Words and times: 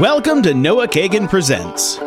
Welcome 0.00 0.42
to 0.44 0.54
Noah 0.54 0.88
Kagan 0.88 1.28
Presents. 1.28 1.98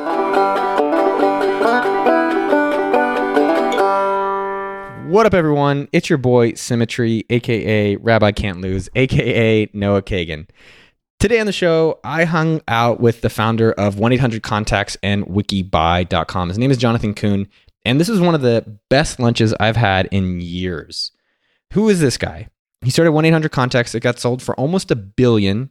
What 5.08 5.28
up, 5.28 5.36
everyone? 5.36 5.88
It's 5.92 6.10
your 6.10 6.18
boy 6.18 6.56
Symmetry, 6.56 7.26
aka 7.30 7.96
Rabbi 7.98 8.32
Can't 8.32 8.60
Lose, 8.60 8.90
aka 8.96 9.70
Noah 9.72 10.02
Kagan. 10.02 10.50
Today 11.20 11.40
on 11.40 11.46
the 11.46 11.52
show, 11.52 12.00
I 12.04 12.24
hung 12.24 12.60
out 12.68 13.00
with 13.00 13.22
the 13.22 13.30
founder 13.30 13.72
of 13.74 14.00
1 14.00 14.14
800 14.14 14.42
Contacts 14.42 14.98
and 15.04 15.24
Wikibuy.com. 15.28 16.50
His 16.50 16.58
name 16.58 16.72
is 16.72 16.78
Jonathan 16.78 17.14
Coon, 17.14 17.48
and 17.86 18.00
this 18.00 18.10
is 18.10 18.20
one 18.20 18.34
of 18.34 18.42
the 18.42 18.80
best 18.90 19.20
lunches 19.20 19.54
I've 19.60 19.78
had 19.78 20.08
in 20.12 20.42
years. 20.42 21.12
Who 21.74 21.88
is 21.90 22.00
this 22.00 22.18
guy? 22.18 22.48
He 22.82 22.90
started 22.90 23.12
1 23.12 23.26
800 23.26 23.52
Contacts 23.52 23.92
that 23.92 24.00
got 24.00 24.18
sold 24.18 24.42
for 24.42 24.56
almost 24.56 24.90
a 24.90 24.96
billion. 24.96 25.70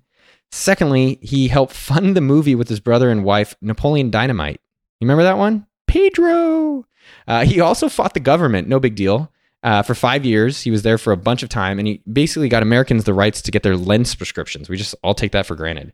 Secondly, 0.54 1.18
he 1.20 1.48
helped 1.48 1.72
fund 1.72 2.16
the 2.16 2.20
movie 2.20 2.54
with 2.54 2.68
his 2.68 2.78
brother 2.78 3.10
and 3.10 3.24
wife, 3.24 3.56
Napoleon 3.60 4.08
Dynamite. 4.08 4.60
You 5.00 5.06
remember 5.06 5.24
that 5.24 5.36
one? 5.36 5.66
Pedro. 5.88 6.86
Uh, 7.26 7.44
he 7.44 7.60
also 7.60 7.88
fought 7.88 8.14
the 8.14 8.20
government, 8.20 8.68
no 8.68 8.78
big 8.78 8.94
deal. 8.94 9.32
Uh, 9.64 9.82
for 9.82 9.96
five 9.96 10.24
years, 10.24 10.62
he 10.62 10.70
was 10.70 10.82
there 10.82 10.96
for 10.96 11.12
a 11.12 11.16
bunch 11.16 11.42
of 11.42 11.48
time, 11.48 11.80
and 11.80 11.88
he 11.88 12.02
basically 12.10 12.48
got 12.48 12.62
Americans 12.62 13.02
the 13.02 13.12
rights 13.12 13.42
to 13.42 13.50
get 13.50 13.64
their 13.64 13.76
lens 13.76 14.14
prescriptions. 14.14 14.68
We 14.68 14.76
just 14.76 14.94
all 15.02 15.12
take 15.12 15.32
that 15.32 15.44
for 15.44 15.56
granted. 15.56 15.92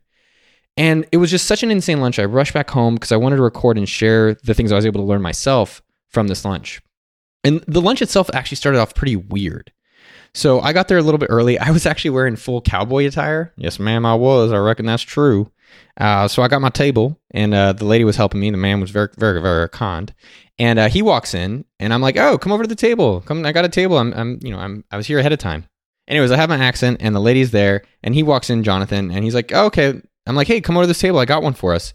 And 0.77 1.07
it 1.11 1.17
was 1.17 1.31
just 1.31 1.47
such 1.47 1.63
an 1.63 1.71
insane 1.71 1.99
lunch. 1.99 2.19
I 2.19 2.25
rushed 2.25 2.53
back 2.53 2.69
home 2.69 2.93
because 2.93 3.11
I 3.11 3.17
wanted 3.17 3.37
to 3.37 3.41
record 3.41 3.79
and 3.79 3.89
share 3.89 4.35
the 4.35 4.53
things 4.53 4.71
I 4.71 4.75
was 4.75 4.85
able 4.85 5.01
to 5.01 5.07
learn 5.07 5.23
myself 5.23 5.81
from 6.07 6.27
this 6.27 6.45
lunch. 6.45 6.83
And 7.43 7.61
the 7.67 7.81
lunch 7.81 8.03
itself 8.03 8.29
actually 8.31 8.57
started 8.57 8.79
off 8.79 8.93
pretty 8.93 9.15
weird. 9.15 9.71
So 10.33 10.61
I 10.61 10.71
got 10.73 10.87
there 10.87 10.97
a 10.97 11.01
little 11.01 11.17
bit 11.17 11.29
early. 11.29 11.59
I 11.59 11.71
was 11.71 11.85
actually 11.85 12.11
wearing 12.11 12.35
full 12.35 12.61
cowboy 12.61 13.05
attire. 13.05 13.53
Yes, 13.57 13.79
ma'am, 13.79 14.05
I 14.05 14.15
was. 14.15 14.51
I 14.51 14.57
reckon 14.57 14.85
that's 14.85 15.03
true. 15.03 15.51
Uh, 15.97 16.27
so 16.27 16.41
I 16.41 16.47
got 16.47 16.61
my 16.61 16.69
table, 16.69 17.19
and 17.31 17.53
uh, 17.53 17.73
the 17.73 17.85
lady 17.85 18.03
was 18.03 18.15
helping 18.15 18.39
me. 18.39 18.49
The 18.49 18.57
man 18.57 18.79
was 18.79 18.91
very, 18.91 19.09
very, 19.17 19.41
very 19.41 19.69
kind. 19.69 20.13
And 20.57 20.79
uh, 20.79 20.89
he 20.89 21.01
walks 21.01 21.33
in, 21.33 21.65
and 21.79 21.93
I'm 21.93 22.01
like, 22.01 22.17
"Oh, 22.17 22.37
come 22.37 22.51
over 22.51 22.63
to 22.63 22.69
the 22.69 22.75
table. 22.75 23.21
Come, 23.21 23.45
I 23.45 23.51
got 23.51 23.65
a 23.65 23.69
table. 23.69 23.97
I'm, 23.97 24.13
I'm, 24.13 24.39
you 24.41 24.51
know, 24.51 24.59
I'm, 24.59 24.83
I 24.91 24.97
was 24.97 25.07
here 25.07 25.19
ahead 25.19 25.33
of 25.33 25.39
time." 25.39 25.65
Anyways, 26.07 26.31
I 26.31 26.37
have 26.37 26.49
my 26.49 26.57
accent, 26.57 26.97
and 27.01 27.15
the 27.15 27.19
lady's 27.19 27.51
there, 27.51 27.83
and 28.03 28.13
he 28.13 28.23
walks 28.23 28.49
in, 28.49 28.63
Jonathan, 28.63 29.11
and 29.11 29.23
he's 29.23 29.35
like, 29.35 29.51
oh, 29.53 29.65
"Okay." 29.65 30.01
I'm 30.27 30.35
like, 30.35 30.47
"Hey, 30.47 30.61
come 30.61 30.77
over 30.77 30.83
to 30.83 30.87
this 30.87 30.99
table. 30.99 31.19
I 31.19 31.25
got 31.25 31.43
one 31.43 31.53
for 31.53 31.73
us." 31.73 31.93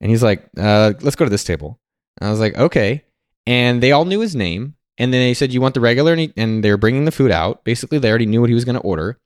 And 0.00 0.10
he's 0.10 0.22
like, 0.22 0.48
uh, 0.56 0.94
"Let's 1.00 1.16
go 1.16 1.24
to 1.24 1.30
this 1.30 1.44
table." 1.44 1.78
And 2.20 2.28
I 2.28 2.30
was 2.30 2.40
like, 2.40 2.56
"Okay." 2.56 3.04
And 3.46 3.82
they 3.82 3.92
all 3.92 4.04
knew 4.04 4.20
his 4.20 4.36
name, 4.36 4.74
and 4.98 5.12
then 5.12 5.20
they 5.20 5.34
said, 5.34 5.52
"You 5.52 5.60
want 5.60 5.74
the 5.74 5.80
regular?" 5.80 6.12
And, 6.12 6.20
he, 6.20 6.32
and 6.36 6.62
they 6.62 6.70
were 6.70 6.76
bringing 6.76 7.04
the 7.04 7.12
food 7.12 7.30
out. 7.30 7.64
Basically, 7.64 7.98
they 7.98 8.10
already 8.10 8.26
knew 8.26 8.40
what 8.40 8.50
he 8.50 8.54
was 8.54 8.64
going 8.64 8.74
to 8.74 8.82
order. 8.82 9.18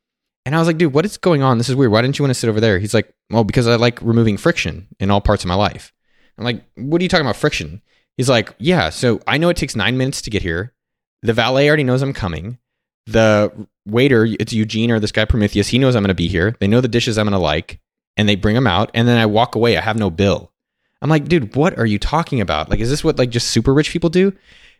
And 0.44 0.54
I 0.54 0.58
was 0.58 0.66
like, 0.66 0.78
"Dude, 0.78 0.92
what 0.92 1.04
is 1.04 1.16
going 1.16 1.42
on? 1.42 1.58
This 1.58 1.68
is 1.68 1.76
weird. 1.76 1.92
Why 1.92 2.02
didn't 2.02 2.18
you 2.18 2.22
want 2.22 2.30
to 2.30 2.38
sit 2.38 2.50
over 2.50 2.60
there?" 2.60 2.78
He's 2.78 2.94
like, 2.94 3.12
"Well, 3.30 3.44
because 3.44 3.66
I 3.66 3.76
like 3.76 4.00
removing 4.02 4.36
friction 4.36 4.88
in 5.00 5.10
all 5.10 5.20
parts 5.20 5.44
of 5.44 5.48
my 5.48 5.54
life." 5.54 5.92
I'm 6.38 6.44
like, 6.44 6.64
"What 6.76 7.00
are 7.00 7.04
you 7.04 7.08
talking 7.08 7.26
about 7.26 7.36
friction?" 7.36 7.82
He's 8.16 8.28
like, 8.28 8.54
"Yeah, 8.58 8.90
so 8.90 9.20
I 9.26 9.38
know 9.38 9.48
it 9.48 9.56
takes 9.56 9.74
nine 9.74 9.96
minutes 9.96 10.22
to 10.22 10.30
get 10.30 10.42
here. 10.42 10.74
The 11.22 11.32
valet 11.32 11.68
already 11.68 11.84
knows 11.84 12.02
I'm 12.02 12.12
coming. 12.12 12.58
The 13.06 13.66
waiter, 13.86 14.26
it's 14.38 14.52
Eugene 14.52 14.90
or 14.90 15.00
this 15.00 15.12
guy 15.12 15.24
Prometheus. 15.24 15.68
He 15.68 15.78
knows 15.78 15.96
I'm 15.96 16.02
going 16.02 16.08
to 16.08 16.14
be 16.14 16.28
here. 16.28 16.56
They 16.60 16.68
know 16.68 16.80
the 16.80 16.88
dishes 16.88 17.18
I'm 17.18 17.26
going 17.26 17.32
to 17.32 17.38
like, 17.38 17.80
and 18.16 18.28
they 18.28 18.36
bring 18.36 18.54
them 18.54 18.66
out. 18.66 18.90
And 18.94 19.08
then 19.08 19.18
I 19.18 19.26
walk 19.26 19.54
away. 19.54 19.76
I 19.76 19.80
have 19.80 19.98
no 19.98 20.10
bill. 20.10 20.52
I'm 21.00 21.10
like, 21.10 21.26
dude, 21.26 21.56
what 21.56 21.76
are 21.78 21.86
you 21.86 21.98
talking 21.98 22.40
about? 22.40 22.70
Like, 22.70 22.78
is 22.78 22.90
this 22.90 23.02
what 23.02 23.18
like 23.18 23.30
just 23.30 23.48
super 23.48 23.74
rich 23.74 23.90
people 23.90 24.10
do? 24.10 24.32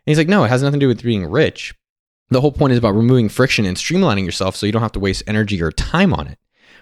And 0.05 0.11
he's 0.11 0.17
like, 0.17 0.27
no, 0.27 0.43
it 0.43 0.49
has 0.49 0.61
nothing 0.61 0.79
to 0.79 0.83
do 0.83 0.87
with 0.87 1.01
being 1.01 1.25
rich. 1.25 1.73
The 2.29 2.41
whole 2.41 2.51
point 2.51 2.73
is 2.73 2.79
about 2.79 2.95
removing 2.95 3.29
friction 3.29 3.65
and 3.65 3.77
streamlining 3.77 4.25
yourself 4.25 4.55
so 4.55 4.65
you 4.65 4.71
don't 4.71 4.81
have 4.81 4.91
to 4.93 4.99
waste 4.99 5.23
energy 5.27 5.61
or 5.61 5.71
time 5.71 6.13
on 6.13 6.27
it, 6.27 6.39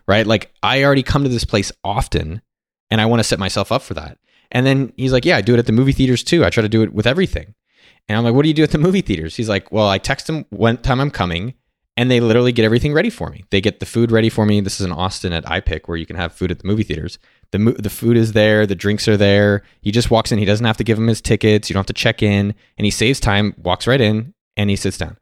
right? 0.07 0.25
Like, 0.25 0.53
I 0.63 0.83
already 0.83 1.03
come 1.03 1.23
to 1.23 1.29
this 1.29 1.43
place 1.43 1.71
often, 1.83 2.41
and 2.89 3.01
I 3.01 3.05
want 3.05 3.19
to 3.19 3.23
set 3.23 3.39
myself 3.39 3.71
up 3.71 3.81
for 3.81 3.93
that. 3.95 4.17
And 4.51 4.65
then 4.65 4.93
he's 4.97 5.13
like, 5.13 5.25
yeah, 5.25 5.37
I 5.37 5.41
do 5.41 5.53
it 5.53 5.59
at 5.59 5.65
the 5.65 5.71
movie 5.71 5.91
theaters 5.91 6.23
too. 6.23 6.43
I 6.45 6.49
try 6.49 6.61
to 6.61 6.69
do 6.69 6.83
it 6.83 6.93
with 6.93 7.07
everything. 7.07 7.53
And 8.07 8.17
I'm 8.17 8.23
like, 8.23 8.33
what 8.33 8.43
do 8.43 8.49
you 8.49 8.53
do 8.53 8.63
at 8.63 8.71
the 8.71 8.77
movie 8.77 9.01
theaters? 9.01 9.35
He's 9.35 9.49
like, 9.49 9.71
well, 9.71 9.87
I 9.87 9.97
text 9.97 10.27
them 10.27 10.45
when 10.49 10.77
time 10.77 10.99
I'm 10.99 11.11
coming, 11.11 11.53
and 11.97 12.09
they 12.09 12.19
literally 12.19 12.51
get 12.51 12.65
everything 12.65 12.93
ready 12.93 13.09
for 13.09 13.29
me. 13.29 13.43
They 13.49 13.61
get 13.61 13.79
the 13.79 13.85
food 13.85 14.11
ready 14.11 14.29
for 14.29 14.45
me. 14.45 14.61
This 14.61 14.79
is 14.79 14.85
in 14.85 14.91
Austin 14.91 15.33
at 15.33 15.45
iPic 15.45 15.81
where 15.85 15.97
you 15.97 16.05
can 16.05 16.15
have 16.15 16.33
food 16.33 16.51
at 16.51 16.59
the 16.59 16.67
movie 16.67 16.83
theaters. 16.83 17.19
The 17.51 17.75
the 17.77 17.89
food 17.89 18.17
is 18.17 18.31
there, 18.31 18.65
the 18.65 18.75
drinks 18.75 19.07
are 19.07 19.17
there. 19.17 19.63
He 19.81 19.91
just 19.91 20.09
walks 20.09 20.31
in. 20.31 20.39
He 20.39 20.45
doesn't 20.45 20.65
have 20.65 20.77
to 20.77 20.83
give 20.83 20.97
him 20.97 21.07
his 21.07 21.21
tickets. 21.21 21.69
You 21.69 21.73
don't 21.73 21.81
have 21.81 21.87
to 21.87 21.93
check 21.93 22.23
in, 22.23 22.55
and 22.77 22.85
he 22.85 22.91
saves 22.91 23.19
time. 23.19 23.53
Walks 23.57 23.87
right 23.87 23.99
in, 24.01 24.33
and 24.55 24.69
he 24.69 24.75
sits 24.75 24.97
down. 24.97 25.17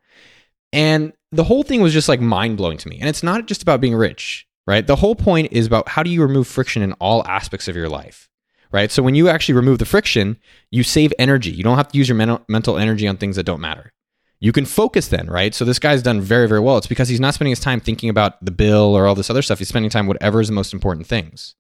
And 0.71 1.13
the 1.31 1.43
whole 1.43 1.63
thing 1.63 1.81
was 1.81 1.93
just 1.93 2.09
like 2.09 2.21
mind 2.21 2.57
blowing 2.57 2.77
to 2.77 2.89
me. 2.89 2.99
And 2.99 3.09
it's 3.09 3.23
not 3.23 3.45
just 3.47 3.61
about 3.61 3.81
being 3.81 3.95
rich, 3.95 4.47
right? 4.67 4.85
The 4.85 4.97
whole 4.97 5.15
point 5.15 5.51
is 5.51 5.65
about 5.65 5.89
how 5.89 6.03
do 6.03 6.09
you 6.09 6.21
remove 6.21 6.47
friction 6.47 6.81
in 6.81 6.93
all 6.93 7.25
aspects 7.27 7.67
of 7.67 7.75
your 7.75 7.89
life, 7.89 8.29
right? 8.71 8.91
So 8.91 9.01
when 9.01 9.15
you 9.15 9.29
actually 9.29 9.55
remove 9.55 9.79
the 9.79 9.85
friction, 9.85 10.37
you 10.71 10.83
save 10.83 11.13
energy. 11.17 11.51
You 11.51 11.63
don't 11.63 11.77
have 11.77 11.87
to 11.89 11.97
use 11.97 12.09
your 12.09 12.39
mental 12.47 12.77
energy 12.77 13.07
on 13.07 13.17
things 13.17 13.35
that 13.35 13.45
don't 13.45 13.61
matter. 13.61 13.91
You 14.39 14.51
can 14.51 14.65
focus 14.65 15.09
then, 15.09 15.27
right? 15.27 15.53
So 15.53 15.65
this 15.65 15.79
guy's 15.79 16.01
done 16.01 16.21
very, 16.21 16.47
very 16.47 16.61
well. 16.61 16.77
It's 16.77 16.87
because 16.87 17.09
he's 17.09 17.19
not 17.19 17.33
spending 17.33 17.51
his 17.51 17.59
time 17.59 17.79
thinking 17.79 18.09
about 18.09 18.43
the 18.43 18.51
bill 18.51 18.95
or 18.95 19.05
all 19.05 19.15
this 19.15 19.29
other 19.29 19.41
stuff. 19.41 19.59
He's 19.59 19.67
spending 19.67 19.89
time 19.89 20.07
whatever 20.07 20.39
is 20.39 20.47
the 20.47 20.53
most 20.53 20.73
important 20.73 21.07
things. 21.07 21.55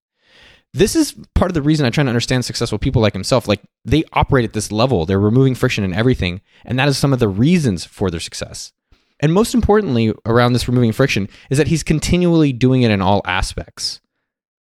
This 0.73 0.95
is 0.95 1.15
part 1.33 1.49
of 1.49 1.55
the 1.55 1.61
reason 1.61 1.85
I 1.85 1.89
try 1.89 2.03
to 2.03 2.09
understand 2.09 2.45
successful 2.45 2.77
people 2.77 3.01
like 3.01 3.13
himself. 3.13 3.47
Like 3.47 3.61
they 3.85 4.03
operate 4.13 4.45
at 4.45 4.53
this 4.53 4.71
level, 4.71 5.05
they're 5.05 5.19
removing 5.19 5.55
friction 5.55 5.83
in 5.83 5.93
everything. 5.93 6.41
And 6.63 6.77
that 6.77 6.87
is 6.87 6.97
some 6.97 7.13
of 7.13 7.19
the 7.19 7.27
reasons 7.27 7.85
for 7.85 8.11
their 8.11 8.19
success. 8.19 8.71
And 9.19 9.33
most 9.33 9.53
importantly, 9.53 10.13
around 10.25 10.53
this 10.53 10.67
removing 10.67 10.91
friction, 10.91 11.27
is 11.49 11.57
that 11.57 11.67
he's 11.67 11.83
continually 11.83 12.53
doing 12.53 12.83
it 12.83 12.91
in 12.91 13.01
all 13.01 13.21
aspects. 13.25 13.99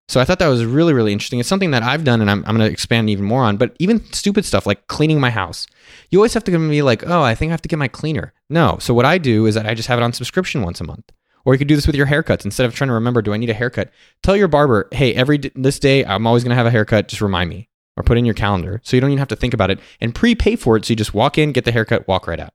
So 0.09 0.21
I 0.21 0.25
thought 0.25 0.39
that 0.39 0.49
was 0.49 0.65
really, 0.65 0.95
really 0.95 1.13
interesting. 1.13 1.39
It's 1.39 1.49
something 1.49 1.73
that 1.73 1.83
I've 1.83 2.03
done 2.03 2.23
and 2.23 2.31
I'm, 2.31 2.43
I'm 2.47 2.57
going 2.57 2.67
to 2.67 2.73
expand 2.73 3.11
even 3.11 3.27
more 3.27 3.45
on, 3.45 3.59
but 3.59 3.77
even 3.79 4.03
stupid 4.13 4.47
stuff 4.47 4.67
like 4.67 4.87
cleaning 4.87 5.21
my 5.21 5.29
house. 5.29 5.67
You 6.11 6.19
always 6.19 6.33
have 6.33 6.45
to 6.45 6.51
be 6.51 6.83
like, 6.83 7.07
oh, 7.07 7.23
I 7.23 7.35
think 7.35 7.51
I 7.51 7.53
have 7.53 7.63
to 7.63 7.69
get 7.69 7.79
my 7.79 7.89
cleaner. 7.89 8.33
No. 8.49 8.79
So 8.81 8.95
what 8.95 9.05
I 9.05 9.19
do 9.19 9.45
is 9.45 9.55
that 9.55 9.67
I 9.67 9.75
just 9.75 9.89
have 9.89 9.99
it 9.99 10.03
on 10.03 10.15
subscription 10.15 10.63
once 10.63 10.81
a 10.81 10.85
month. 10.85 11.13
Or 11.49 11.55
you 11.55 11.59
could 11.59 11.67
do 11.67 11.77
this 11.77 11.87
with 11.87 11.97
your 11.97 12.07
haircuts. 12.07 12.45
Instead 12.45 12.67
of 12.67 12.75
trying 12.75 12.89
to 12.89 12.95
remember, 12.95 13.23
do 13.23 13.33
I 13.33 13.39
need 13.39 13.49
a 13.49 13.55
haircut? 13.55 13.91
Tell 14.23 14.37
your 14.37 14.49
barber, 14.49 14.87
hey, 14.93 15.15
every 15.15 15.39
this 15.55 15.79
day 15.79 16.05
I'm 16.05 16.27
always 16.27 16.45
going 16.45 16.51
to 16.51 16.57
have 16.57 16.67
a 16.67 16.71
haircut. 16.71 17.09
Just 17.09 17.23
remind 17.23 17.49
me 17.49 17.71
or 17.97 18.03
put 18.03 18.19
in 18.19 18.27
your 18.27 18.35
calendar. 18.35 18.83
So 18.85 18.99
you 18.99 19.01
don't 19.01 19.09
even 19.09 19.19
have 19.19 19.29
to 19.29 19.37
think 19.37 19.55
about 19.55 19.71
it 19.71 19.81
and 19.99 20.15
prepay 20.15 20.57
for 20.57 20.77
it. 20.77 20.85
So 20.85 20.91
you 20.91 20.97
just 20.97 21.15
walk 21.15 21.39
in, 21.39 21.53
get 21.53 21.65
the 21.65 21.73
haircut, 21.73 22.07
walk 22.07 22.27
right 22.27 22.39
out. 22.39 22.53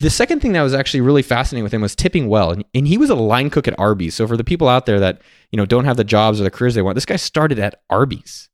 The 0.00 0.10
second 0.10 0.40
thing 0.40 0.54
that 0.54 0.62
was 0.62 0.74
actually 0.74 1.02
really 1.02 1.22
fascinating 1.22 1.62
with 1.62 1.72
him 1.72 1.82
was 1.82 1.94
tipping 1.94 2.26
well. 2.26 2.50
And, 2.50 2.64
and 2.74 2.88
he 2.88 2.98
was 2.98 3.10
a 3.10 3.14
line 3.14 3.48
cook 3.48 3.68
at 3.68 3.78
Arby's. 3.78 4.16
So 4.16 4.26
for 4.26 4.36
the 4.36 4.42
people 4.42 4.68
out 4.68 4.86
there 4.86 4.98
that, 4.98 5.22
you 5.52 5.56
know, 5.56 5.64
don't 5.64 5.84
have 5.84 5.96
the 5.96 6.02
jobs 6.02 6.40
or 6.40 6.42
the 6.42 6.50
careers 6.50 6.74
they 6.74 6.82
want, 6.82 6.96
this 6.96 7.06
guy 7.06 7.14
started 7.14 7.60
at 7.60 7.80
Arby's 7.90 8.48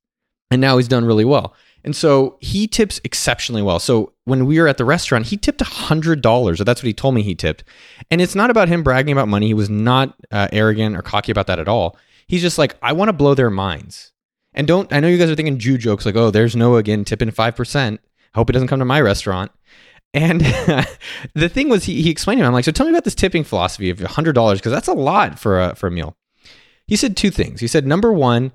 and 0.50 0.60
now 0.60 0.76
he's 0.76 0.86
done 0.86 1.06
really 1.06 1.24
well. 1.24 1.54
And 1.86 1.94
so 1.94 2.36
he 2.40 2.66
tips 2.66 3.00
exceptionally 3.04 3.62
well. 3.62 3.78
So 3.78 4.12
when 4.24 4.44
we 4.44 4.60
were 4.60 4.66
at 4.66 4.76
the 4.76 4.84
restaurant, 4.84 5.26
he 5.26 5.36
tipped 5.36 5.60
$100, 5.60 6.60
or 6.60 6.64
that's 6.64 6.82
what 6.82 6.86
he 6.86 6.92
told 6.92 7.14
me 7.14 7.22
he 7.22 7.36
tipped. 7.36 7.62
And 8.10 8.20
it's 8.20 8.34
not 8.34 8.50
about 8.50 8.66
him 8.66 8.82
bragging 8.82 9.12
about 9.12 9.28
money. 9.28 9.46
He 9.46 9.54
was 9.54 9.70
not 9.70 10.12
uh, 10.32 10.48
arrogant 10.50 10.96
or 10.96 11.02
cocky 11.02 11.30
about 11.30 11.46
that 11.46 11.60
at 11.60 11.68
all. 11.68 11.96
He's 12.26 12.42
just 12.42 12.58
like, 12.58 12.76
I 12.82 12.92
want 12.92 13.08
to 13.08 13.12
blow 13.12 13.34
their 13.34 13.50
minds. 13.50 14.10
And 14.52 14.66
don't, 14.66 14.92
I 14.92 14.98
know 14.98 15.06
you 15.06 15.16
guys 15.16 15.30
are 15.30 15.36
thinking 15.36 15.60
Jew 15.60 15.78
jokes 15.78 16.04
like, 16.04 16.16
oh, 16.16 16.32
there's 16.32 16.56
Noah 16.56 16.78
again 16.78 17.04
tipping 17.04 17.30
5%. 17.30 17.98
Hope 18.34 18.50
it 18.50 18.52
doesn't 18.52 18.68
come 18.68 18.80
to 18.80 18.84
my 18.84 19.00
restaurant. 19.00 19.52
And 20.12 20.40
the 21.34 21.48
thing 21.48 21.68
was, 21.68 21.84
he, 21.84 22.02
he 22.02 22.10
explained 22.10 22.38
to 22.38 22.42
me, 22.42 22.48
I'm 22.48 22.52
like, 22.52 22.64
so 22.64 22.72
tell 22.72 22.86
me 22.86 22.92
about 22.92 23.04
this 23.04 23.14
tipping 23.14 23.44
philosophy 23.44 23.90
of 23.90 23.98
$100, 23.98 24.54
because 24.54 24.72
that's 24.72 24.88
a 24.88 24.92
lot 24.92 25.38
for 25.38 25.60
a, 25.60 25.76
for 25.76 25.86
a 25.86 25.92
meal. 25.92 26.16
He 26.88 26.96
said 26.96 27.16
two 27.16 27.30
things. 27.30 27.60
He 27.60 27.68
said, 27.68 27.86
number 27.86 28.12
one, 28.12 28.50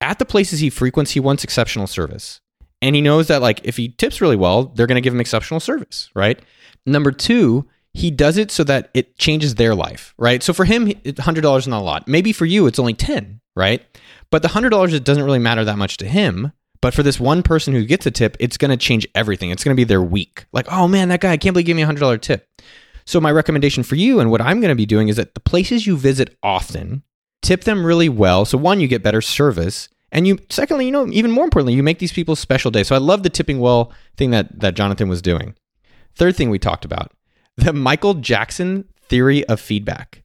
at 0.00 0.20
the 0.20 0.24
places 0.24 0.60
he 0.60 0.70
frequents, 0.70 1.12
he 1.12 1.20
wants 1.20 1.42
exceptional 1.42 1.88
service. 1.88 2.40
And 2.82 2.94
he 2.94 3.02
knows 3.02 3.28
that, 3.28 3.42
like, 3.42 3.60
if 3.64 3.76
he 3.76 3.88
tips 3.88 4.20
really 4.20 4.36
well, 4.36 4.64
they're 4.64 4.86
going 4.86 4.96
to 4.96 5.00
give 5.00 5.14
him 5.14 5.20
exceptional 5.20 5.60
service, 5.60 6.10
right? 6.14 6.40
Number 6.84 7.10
two, 7.10 7.66
he 7.94 8.10
does 8.10 8.36
it 8.36 8.50
so 8.50 8.64
that 8.64 8.90
it 8.92 9.16
changes 9.16 9.54
their 9.54 9.74
life, 9.74 10.14
right? 10.18 10.42
So 10.42 10.52
for 10.52 10.64
him, 10.64 10.88
$100 10.88 11.58
is 11.58 11.68
not 11.68 11.80
a 11.80 11.84
lot. 11.84 12.06
Maybe 12.06 12.32
for 12.32 12.44
you, 12.44 12.66
it's 12.66 12.78
only 12.78 12.94
10, 12.94 13.40
right? 13.54 13.82
But 14.30 14.42
the 14.42 14.48
$100, 14.48 14.92
it 14.92 15.04
doesn't 15.04 15.24
really 15.24 15.38
matter 15.38 15.64
that 15.64 15.78
much 15.78 15.96
to 15.98 16.06
him 16.06 16.52
but 16.80 16.94
for 16.94 17.02
this 17.02 17.18
one 17.18 17.42
person 17.42 17.74
who 17.74 17.84
gets 17.84 18.06
a 18.06 18.10
tip, 18.10 18.36
it's 18.38 18.56
going 18.56 18.70
to 18.70 18.76
change 18.76 19.06
everything. 19.14 19.50
It's 19.50 19.64
going 19.64 19.74
to 19.74 19.80
be 19.80 19.84
their 19.84 20.02
week. 20.02 20.46
Like, 20.52 20.70
oh 20.70 20.86
man, 20.88 21.08
that 21.08 21.20
guy, 21.20 21.32
I 21.32 21.36
can't 21.36 21.54
believe 21.54 21.66
he 21.66 21.72
gave 21.72 21.76
me 21.76 21.82
a 21.82 21.86
$100 21.86 22.20
tip. 22.20 22.48
So, 23.04 23.20
my 23.20 23.30
recommendation 23.30 23.82
for 23.82 23.94
you 23.94 24.20
and 24.20 24.30
what 24.30 24.40
I'm 24.40 24.60
going 24.60 24.70
to 24.70 24.76
be 24.76 24.86
doing 24.86 25.08
is 25.08 25.16
that 25.16 25.34
the 25.34 25.40
places 25.40 25.86
you 25.86 25.96
visit 25.96 26.36
often, 26.42 27.02
tip 27.42 27.64
them 27.64 27.84
really 27.84 28.08
well. 28.08 28.44
So, 28.44 28.58
one, 28.58 28.80
you 28.80 28.88
get 28.88 29.02
better 29.02 29.20
service. 29.20 29.88
And 30.12 30.26
you, 30.26 30.38
secondly, 30.50 30.86
you 30.86 30.92
know, 30.92 31.06
even 31.08 31.30
more 31.30 31.44
importantly, 31.44 31.74
you 31.74 31.82
make 31.82 31.98
these 31.98 32.12
people 32.12 32.36
special 32.36 32.70
days. 32.70 32.88
So, 32.88 32.94
I 32.94 32.98
love 32.98 33.22
the 33.22 33.30
tipping 33.30 33.60
well 33.60 33.92
thing 34.16 34.30
that, 34.30 34.60
that 34.60 34.74
Jonathan 34.74 35.08
was 35.08 35.20
doing. 35.20 35.54
Third 36.14 36.36
thing 36.36 36.50
we 36.50 36.58
talked 36.58 36.84
about 36.84 37.12
the 37.56 37.72
Michael 37.72 38.14
Jackson 38.14 38.84
theory 39.08 39.44
of 39.46 39.60
feedback. 39.60 40.22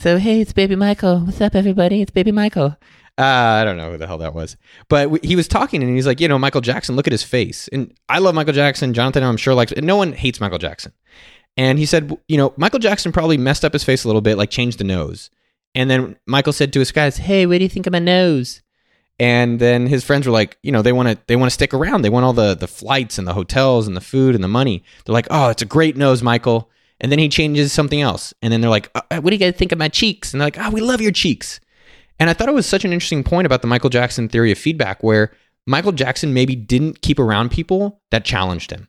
So, 0.00 0.18
hey, 0.18 0.40
it's 0.40 0.52
Baby 0.52 0.76
Michael. 0.76 1.20
What's 1.20 1.40
up, 1.40 1.54
everybody? 1.54 2.02
It's 2.02 2.10
Baby 2.10 2.32
Michael. 2.32 2.76
Uh, 3.16 3.22
I 3.22 3.64
don't 3.64 3.76
know 3.76 3.92
who 3.92 3.96
the 3.96 4.08
hell 4.08 4.18
that 4.18 4.34
was, 4.34 4.56
but 4.88 5.04
w- 5.04 5.20
he 5.22 5.36
was 5.36 5.46
talking 5.46 5.84
and 5.84 5.94
he's 5.94 6.06
like, 6.06 6.20
you 6.20 6.26
know, 6.26 6.38
Michael 6.38 6.60
Jackson, 6.60 6.96
look 6.96 7.06
at 7.06 7.12
his 7.12 7.22
face. 7.22 7.68
And 7.68 7.94
I 8.08 8.18
love 8.18 8.34
Michael 8.34 8.52
Jackson. 8.52 8.92
Jonathan, 8.92 9.22
I'm 9.22 9.36
sure, 9.36 9.54
likes. 9.54 9.72
No 9.76 9.96
one 9.96 10.12
hates 10.12 10.40
Michael 10.40 10.58
Jackson. 10.58 10.92
And 11.56 11.78
he 11.78 11.86
said, 11.86 12.16
you 12.26 12.36
know, 12.36 12.52
Michael 12.56 12.80
Jackson 12.80 13.12
probably 13.12 13.38
messed 13.38 13.64
up 13.64 13.72
his 13.72 13.84
face 13.84 14.02
a 14.02 14.08
little 14.08 14.20
bit, 14.20 14.36
like 14.36 14.50
changed 14.50 14.78
the 14.78 14.84
nose. 14.84 15.30
And 15.76 15.88
then 15.88 16.16
Michael 16.26 16.52
said 16.52 16.72
to 16.72 16.80
his 16.80 16.90
guys, 16.90 17.16
Hey, 17.16 17.46
what 17.46 17.58
do 17.58 17.62
you 17.62 17.68
think 17.68 17.86
of 17.86 17.92
my 17.92 18.00
nose? 18.00 18.62
And 19.18 19.60
then 19.60 19.86
his 19.86 20.04
friends 20.04 20.26
were 20.26 20.32
like, 20.32 20.58
you 20.62 20.72
know, 20.72 20.82
they 20.82 20.92
want 20.92 21.08
to 21.08 21.18
they 21.26 21.36
want 21.36 21.50
to 21.50 21.54
stick 21.54 21.72
around. 21.72 22.02
They 22.02 22.10
want 22.10 22.24
all 22.24 22.32
the 22.32 22.54
the 22.54 22.66
flights 22.66 23.18
and 23.18 23.28
the 23.28 23.34
hotels 23.34 23.86
and 23.86 23.96
the 23.96 24.00
food 24.00 24.34
and 24.34 24.42
the 24.42 24.48
money. 24.48 24.82
They're 25.04 25.12
like, 25.12 25.28
oh, 25.30 25.48
it's 25.50 25.62
a 25.62 25.66
great 25.66 25.96
nose, 25.96 26.22
Michael. 26.22 26.70
And 27.00 27.12
then 27.12 27.18
he 27.18 27.28
changes 27.28 27.72
something 27.72 28.00
else. 28.00 28.34
And 28.42 28.52
then 28.52 28.60
they're 28.60 28.70
like, 28.70 28.90
uh, 28.94 29.20
what 29.20 29.30
do 29.30 29.36
you 29.36 29.40
guys 29.40 29.56
think 29.56 29.72
of 29.72 29.78
my 29.78 29.88
cheeks? 29.88 30.32
And 30.32 30.40
they're 30.40 30.46
like, 30.46 30.58
oh, 30.58 30.70
we 30.70 30.80
love 30.80 31.00
your 31.00 31.12
cheeks. 31.12 31.60
And 32.18 32.30
I 32.30 32.32
thought 32.32 32.48
it 32.48 32.54
was 32.54 32.66
such 32.66 32.84
an 32.84 32.92
interesting 32.92 33.24
point 33.24 33.46
about 33.46 33.62
the 33.62 33.68
Michael 33.68 33.90
Jackson 33.90 34.28
theory 34.28 34.52
of 34.52 34.58
feedback, 34.58 35.02
where 35.02 35.32
Michael 35.66 35.92
Jackson 35.92 36.32
maybe 36.32 36.54
didn't 36.54 37.02
keep 37.02 37.18
around 37.18 37.50
people 37.50 38.00
that 38.10 38.24
challenged 38.24 38.70
him. 38.70 38.88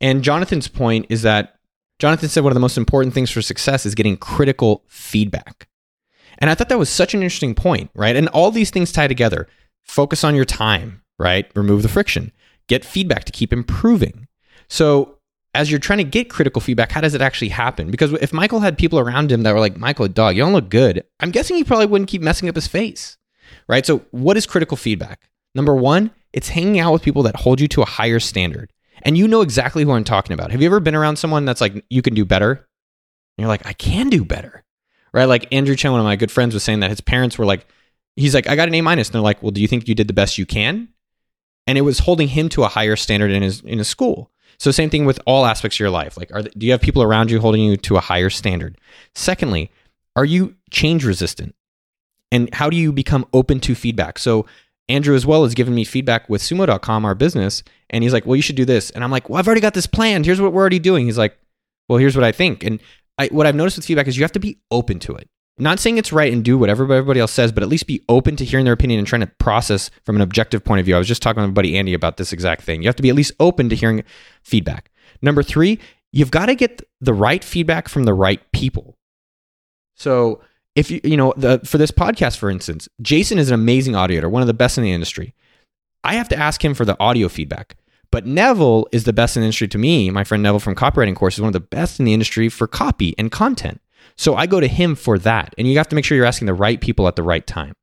And 0.00 0.22
Jonathan's 0.22 0.68
point 0.68 1.06
is 1.08 1.22
that 1.22 1.56
Jonathan 1.98 2.28
said 2.28 2.42
one 2.42 2.50
of 2.50 2.54
the 2.54 2.60
most 2.60 2.76
important 2.76 3.14
things 3.14 3.30
for 3.30 3.42
success 3.42 3.86
is 3.86 3.94
getting 3.94 4.16
critical 4.16 4.84
feedback. 4.88 5.68
And 6.42 6.50
I 6.50 6.56
thought 6.56 6.68
that 6.70 6.78
was 6.78 6.90
such 6.90 7.14
an 7.14 7.22
interesting 7.22 7.54
point, 7.54 7.92
right? 7.94 8.16
And 8.16 8.26
all 8.30 8.50
these 8.50 8.70
things 8.70 8.90
tie 8.90 9.06
together. 9.06 9.46
Focus 9.84 10.24
on 10.24 10.34
your 10.34 10.44
time, 10.44 11.00
right? 11.16 11.48
Remove 11.54 11.82
the 11.82 11.88
friction. 11.88 12.32
Get 12.66 12.84
feedback 12.84 13.22
to 13.24 13.32
keep 13.32 13.52
improving. 13.52 14.26
So, 14.68 15.18
as 15.54 15.70
you're 15.70 15.78
trying 15.78 15.98
to 15.98 16.04
get 16.04 16.30
critical 16.30 16.60
feedback, 16.60 16.90
how 16.90 17.00
does 17.00 17.14
it 17.14 17.20
actually 17.20 17.50
happen? 17.50 17.92
Because 17.92 18.12
if 18.14 18.32
Michael 18.32 18.58
had 18.58 18.76
people 18.76 18.98
around 18.98 19.30
him 19.30 19.44
that 19.44 19.54
were 19.54 19.60
like, 19.60 19.76
Michael, 19.76 20.08
dog, 20.08 20.34
you 20.34 20.42
don't 20.42 20.52
look 20.52 20.68
good, 20.68 21.04
I'm 21.20 21.30
guessing 21.30 21.56
he 21.56 21.62
probably 21.62 21.86
wouldn't 21.86 22.10
keep 22.10 22.22
messing 22.22 22.48
up 22.48 22.56
his 22.56 22.66
face, 22.66 23.18
right? 23.68 23.86
So, 23.86 23.98
what 24.10 24.36
is 24.36 24.44
critical 24.44 24.76
feedback? 24.76 25.28
Number 25.54 25.76
one, 25.76 26.10
it's 26.32 26.48
hanging 26.48 26.80
out 26.80 26.92
with 26.92 27.02
people 27.02 27.22
that 27.22 27.36
hold 27.36 27.60
you 27.60 27.68
to 27.68 27.82
a 27.82 27.86
higher 27.86 28.18
standard. 28.18 28.72
And 29.02 29.16
you 29.16 29.28
know 29.28 29.42
exactly 29.42 29.84
who 29.84 29.92
I'm 29.92 30.02
talking 30.02 30.34
about. 30.34 30.50
Have 30.50 30.60
you 30.60 30.66
ever 30.66 30.80
been 30.80 30.96
around 30.96 31.16
someone 31.16 31.44
that's 31.44 31.60
like, 31.60 31.84
you 31.88 32.02
can 32.02 32.14
do 32.14 32.24
better? 32.24 32.52
And 32.52 33.38
you're 33.38 33.48
like, 33.48 33.64
I 33.64 33.74
can 33.74 34.08
do 34.08 34.24
better 34.24 34.64
right? 35.12 35.24
Like 35.26 35.52
Andrew 35.52 35.76
Chen, 35.76 35.92
one 35.92 36.00
of 36.00 36.04
my 36.04 36.16
good 36.16 36.30
friends, 36.30 36.54
was 36.54 36.62
saying 36.62 36.80
that 36.80 36.90
his 36.90 37.00
parents 37.00 37.38
were 37.38 37.46
like, 37.46 37.66
he's 38.16 38.34
like, 38.34 38.48
I 38.48 38.56
got 38.56 38.68
an 38.68 38.74
A 38.74 38.80
minus, 38.80 39.08
and 39.08 39.14
they're 39.14 39.22
like, 39.22 39.42
well, 39.42 39.50
do 39.50 39.60
you 39.60 39.68
think 39.68 39.88
you 39.88 39.94
did 39.94 40.08
the 40.08 40.14
best 40.14 40.38
you 40.38 40.46
can? 40.46 40.88
And 41.66 41.78
it 41.78 41.82
was 41.82 42.00
holding 42.00 42.28
him 42.28 42.48
to 42.50 42.64
a 42.64 42.68
higher 42.68 42.96
standard 42.96 43.30
in 43.30 43.42
his 43.42 43.60
in 43.60 43.78
his 43.78 43.88
school. 43.88 44.30
So 44.58 44.70
same 44.70 44.90
thing 44.90 45.04
with 45.04 45.20
all 45.26 45.46
aspects 45.46 45.76
of 45.76 45.80
your 45.80 45.90
life. 45.90 46.16
Like, 46.16 46.32
are 46.32 46.42
do 46.42 46.66
you 46.66 46.72
have 46.72 46.80
people 46.80 47.02
around 47.02 47.30
you 47.30 47.40
holding 47.40 47.62
you 47.62 47.76
to 47.76 47.96
a 47.96 48.00
higher 48.00 48.30
standard? 48.30 48.78
Secondly, 49.14 49.70
are 50.16 50.24
you 50.24 50.56
change 50.70 51.04
resistant? 51.04 51.54
And 52.30 52.52
how 52.54 52.70
do 52.70 52.76
you 52.76 52.92
become 52.92 53.26
open 53.32 53.60
to 53.60 53.74
feedback? 53.74 54.18
So 54.18 54.46
Andrew 54.88 55.14
as 55.14 55.26
well 55.26 55.44
has 55.44 55.54
given 55.54 55.74
me 55.74 55.84
feedback 55.84 56.28
with 56.28 56.42
sumo.com, 56.42 57.04
our 57.04 57.14
business, 57.14 57.62
and 57.90 58.02
he's 58.02 58.12
like, 58.12 58.26
well, 58.26 58.36
you 58.36 58.42
should 58.42 58.56
do 58.56 58.64
this. 58.64 58.90
And 58.90 59.04
I'm 59.04 59.10
like, 59.10 59.28
well, 59.28 59.38
I've 59.38 59.46
already 59.46 59.60
got 59.60 59.74
this 59.74 59.86
planned. 59.86 60.24
Here's 60.24 60.40
what 60.40 60.52
we're 60.52 60.60
already 60.60 60.78
doing. 60.78 61.06
He's 61.06 61.18
like, 61.18 61.36
well, 61.88 61.98
here's 61.98 62.16
what 62.16 62.24
I 62.24 62.32
think. 62.32 62.64
And 62.64 62.80
I, 63.22 63.28
what 63.28 63.46
I've 63.46 63.54
noticed 63.54 63.76
with 63.76 63.86
feedback 63.86 64.08
is 64.08 64.16
you 64.16 64.24
have 64.24 64.32
to 64.32 64.40
be 64.40 64.58
open 64.70 64.98
to 65.00 65.14
it. 65.14 65.28
not 65.58 65.78
saying 65.78 65.98
it's 65.98 66.12
right 66.12 66.32
and 66.32 66.44
do 66.44 66.58
whatever 66.58 66.84
everybody 66.84 67.20
else 67.20 67.32
says, 67.32 67.52
but 67.52 67.62
at 67.62 67.68
least 67.68 67.86
be 67.86 68.02
open 68.08 68.36
to 68.36 68.44
hearing 68.44 68.64
their 68.64 68.74
opinion 68.74 68.98
and 68.98 69.06
trying 69.06 69.20
to 69.20 69.26
process 69.38 69.90
from 70.04 70.16
an 70.16 70.22
objective 70.22 70.64
point 70.64 70.80
of 70.80 70.86
view. 70.86 70.94
I 70.94 70.98
was 70.98 71.08
just 71.08 71.22
talking 71.22 71.42
to 71.42 71.46
my 71.46 71.52
buddy 71.52 71.78
Andy 71.78 71.94
about 71.94 72.16
this 72.16 72.32
exact 72.32 72.62
thing. 72.62 72.82
You 72.82 72.88
have 72.88 72.96
to 72.96 73.02
be 73.02 73.08
at 73.10 73.14
least 73.14 73.32
open 73.38 73.68
to 73.68 73.76
hearing 73.76 74.02
feedback. 74.42 74.90
Number 75.20 75.42
three, 75.42 75.78
you've 76.12 76.30
got 76.30 76.46
to 76.46 76.54
get 76.54 76.82
the 77.00 77.14
right 77.14 77.44
feedback 77.44 77.88
from 77.88 78.04
the 78.04 78.14
right 78.14 78.40
people. 78.52 78.96
So 79.96 80.40
if 80.74 80.90
you 80.90 81.00
you 81.04 81.16
know 81.16 81.34
the, 81.36 81.60
for 81.64 81.78
this 81.78 81.90
podcast, 81.90 82.38
for 82.38 82.50
instance, 82.50 82.88
Jason 83.00 83.38
is 83.38 83.48
an 83.48 83.54
amazing 83.54 83.94
auditor, 83.94 84.28
one 84.28 84.42
of 84.42 84.48
the 84.48 84.54
best 84.54 84.78
in 84.78 84.84
the 84.84 84.92
industry. 84.92 85.34
I 86.02 86.14
have 86.14 86.28
to 86.30 86.36
ask 86.36 86.64
him 86.64 86.74
for 86.74 86.84
the 86.84 86.96
audio 86.98 87.28
feedback. 87.28 87.76
But 88.12 88.26
Neville 88.26 88.86
is 88.92 89.04
the 89.04 89.12
best 89.12 89.36
in 89.36 89.40
the 89.40 89.46
industry 89.46 89.66
to 89.68 89.78
me. 89.78 90.10
My 90.10 90.22
friend 90.22 90.42
Neville 90.42 90.60
from 90.60 90.76
Copywriting 90.76 91.16
Course 91.16 91.34
is 91.34 91.40
one 91.40 91.48
of 91.48 91.54
the 91.54 91.60
best 91.60 91.98
in 91.98 92.04
the 92.04 92.12
industry 92.12 92.48
for 92.50 92.68
copy 92.68 93.14
and 93.18 93.32
content. 93.32 93.80
So 94.16 94.36
I 94.36 94.46
go 94.46 94.60
to 94.60 94.68
him 94.68 94.94
for 94.94 95.18
that. 95.18 95.54
And 95.56 95.66
you 95.66 95.78
have 95.78 95.88
to 95.88 95.96
make 95.96 96.04
sure 96.04 96.14
you're 96.14 96.26
asking 96.26 96.46
the 96.46 96.54
right 96.54 96.80
people 96.80 97.08
at 97.08 97.16
the 97.16 97.22
right 97.22 97.44
time. 97.46 97.74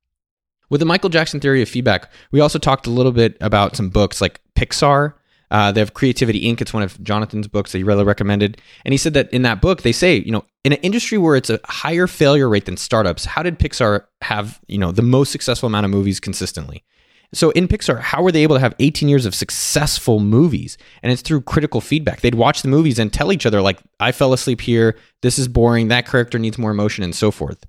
With 0.69 0.81
the 0.81 0.85
Michael 0.85 1.09
Jackson 1.09 1.39
theory 1.39 1.63
of 1.63 1.67
feedback, 1.67 2.11
we 2.31 2.39
also 2.39 2.59
talked 2.59 2.85
a 2.85 2.91
little 2.91 3.11
bit 3.11 3.37
about 3.41 3.75
some 3.75 3.89
books 3.89 4.21
like 4.21 4.39
Pixar. 4.55 5.15
Uh, 5.49 5.71
they 5.71 5.79
have 5.79 5.95
Creativity 5.95 6.43
Inc. 6.43 6.61
It's 6.61 6.73
one 6.75 6.83
of 6.83 7.01
Jonathan's 7.03 7.47
books 7.47 7.71
that 7.71 7.79
he 7.79 7.83
really 7.83 8.03
recommended. 8.03 8.61
And 8.85 8.93
he 8.93 8.97
said 8.99 9.15
that 9.15 9.33
in 9.33 9.41
that 9.41 9.61
book, 9.61 9.81
they 9.81 9.91
say, 9.91 10.17
you 10.17 10.31
know, 10.31 10.45
in 10.63 10.73
an 10.73 10.79
industry 10.83 11.17
where 11.17 11.35
it's 11.35 11.49
a 11.49 11.59
higher 11.65 12.05
failure 12.05 12.47
rate 12.47 12.65
than 12.65 12.77
startups, 12.77 13.25
how 13.25 13.41
did 13.41 13.57
Pixar 13.57 14.03
have, 14.21 14.59
you 14.67 14.77
know, 14.77 14.91
the 14.91 15.01
most 15.01 15.31
successful 15.31 15.65
amount 15.65 15.85
of 15.85 15.91
movies 15.91 16.19
consistently? 16.19 16.83
So 17.31 17.51
in 17.51 17.67
Pixar, 17.67 17.99
how 17.99 18.23
were 18.23 18.31
they 18.31 18.43
able 18.43 18.55
to 18.55 18.59
have 18.59 18.73
18 18.79 19.07
years 19.07 19.25
of 19.25 19.35
successful 19.35 20.19
movies? 20.19 20.77
And 21.03 21.11
it's 21.11 21.21
through 21.21 21.41
critical 21.41 21.79
feedback. 21.79 22.21
They'd 22.21 22.35
watch 22.35 22.63
the 22.63 22.67
movies 22.67 22.97
and 22.97 23.13
tell 23.13 23.31
each 23.31 23.45
other, 23.45 23.61
like, 23.61 23.79
I 23.99 24.11
fell 24.11 24.33
asleep 24.33 24.61
here, 24.61 24.97
this 25.21 25.37
is 25.37 25.47
boring, 25.47 25.89
that 25.89 26.07
character 26.07 26.39
needs 26.39 26.57
more 26.57 26.71
emotion, 26.71 27.03
and 27.03 27.13
so 27.13 27.29
forth. 27.29 27.65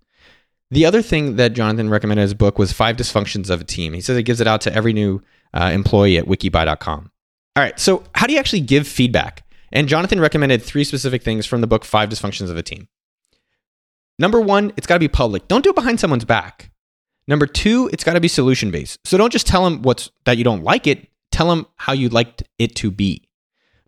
The 0.70 0.86
other 0.86 1.02
thing 1.02 1.36
that 1.36 1.52
Jonathan 1.52 1.90
recommended 1.90 2.22
in 2.22 2.26
his 2.26 2.34
book 2.34 2.58
was 2.58 2.72
Five 2.72 2.96
Dysfunctions 2.96 3.50
of 3.50 3.60
a 3.60 3.64
Team. 3.64 3.92
He 3.92 4.00
says 4.00 4.16
he 4.16 4.22
gives 4.22 4.40
it 4.40 4.46
out 4.46 4.60
to 4.62 4.72
every 4.72 4.92
new 4.92 5.20
uh, 5.52 5.70
employee 5.72 6.16
at 6.16 6.26
wikibuy.com. 6.26 7.10
All 7.56 7.62
right, 7.62 7.78
so 7.78 8.04
how 8.14 8.26
do 8.26 8.32
you 8.32 8.38
actually 8.38 8.60
give 8.60 8.86
feedback? 8.86 9.42
And 9.72 9.88
Jonathan 9.88 10.20
recommended 10.20 10.62
three 10.62 10.84
specific 10.84 11.22
things 11.22 11.44
from 11.44 11.60
the 11.60 11.66
book 11.66 11.84
Five 11.84 12.08
Dysfunctions 12.08 12.50
of 12.50 12.56
a 12.56 12.62
Team. 12.62 12.88
Number 14.18 14.40
one, 14.40 14.72
it's 14.76 14.86
got 14.86 14.94
to 14.94 15.00
be 15.00 15.08
public. 15.08 15.48
Don't 15.48 15.64
do 15.64 15.70
it 15.70 15.76
behind 15.76 15.98
someone's 15.98 16.24
back. 16.24 16.70
Number 17.30 17.46
two, 17.46 17.88
it's 17.92 18.02
got 18.02 18.14
to 18.14 18.20
be 18.20 18.26
solution 18.26 18.72
based. 18.72 18.98
So 19.06 19.16
don't 19.16 19.32
just 19.32 19.46
tell 19.46 19.62
them 19.62 19.82
what's 19.82 20.10
that 20.24 20.36
you 20.36 20.42
don't 20.42 20.64
like 20.64 20.88
it. 20.88 21.06
Tell 21.30 21.48
them 21.48 21.64
how 21.76 21.92
you'd 21.92 22.12
like 22.12 22.42
it 22.58 22.74
to 22.76 22.90
be. 22.90 23.28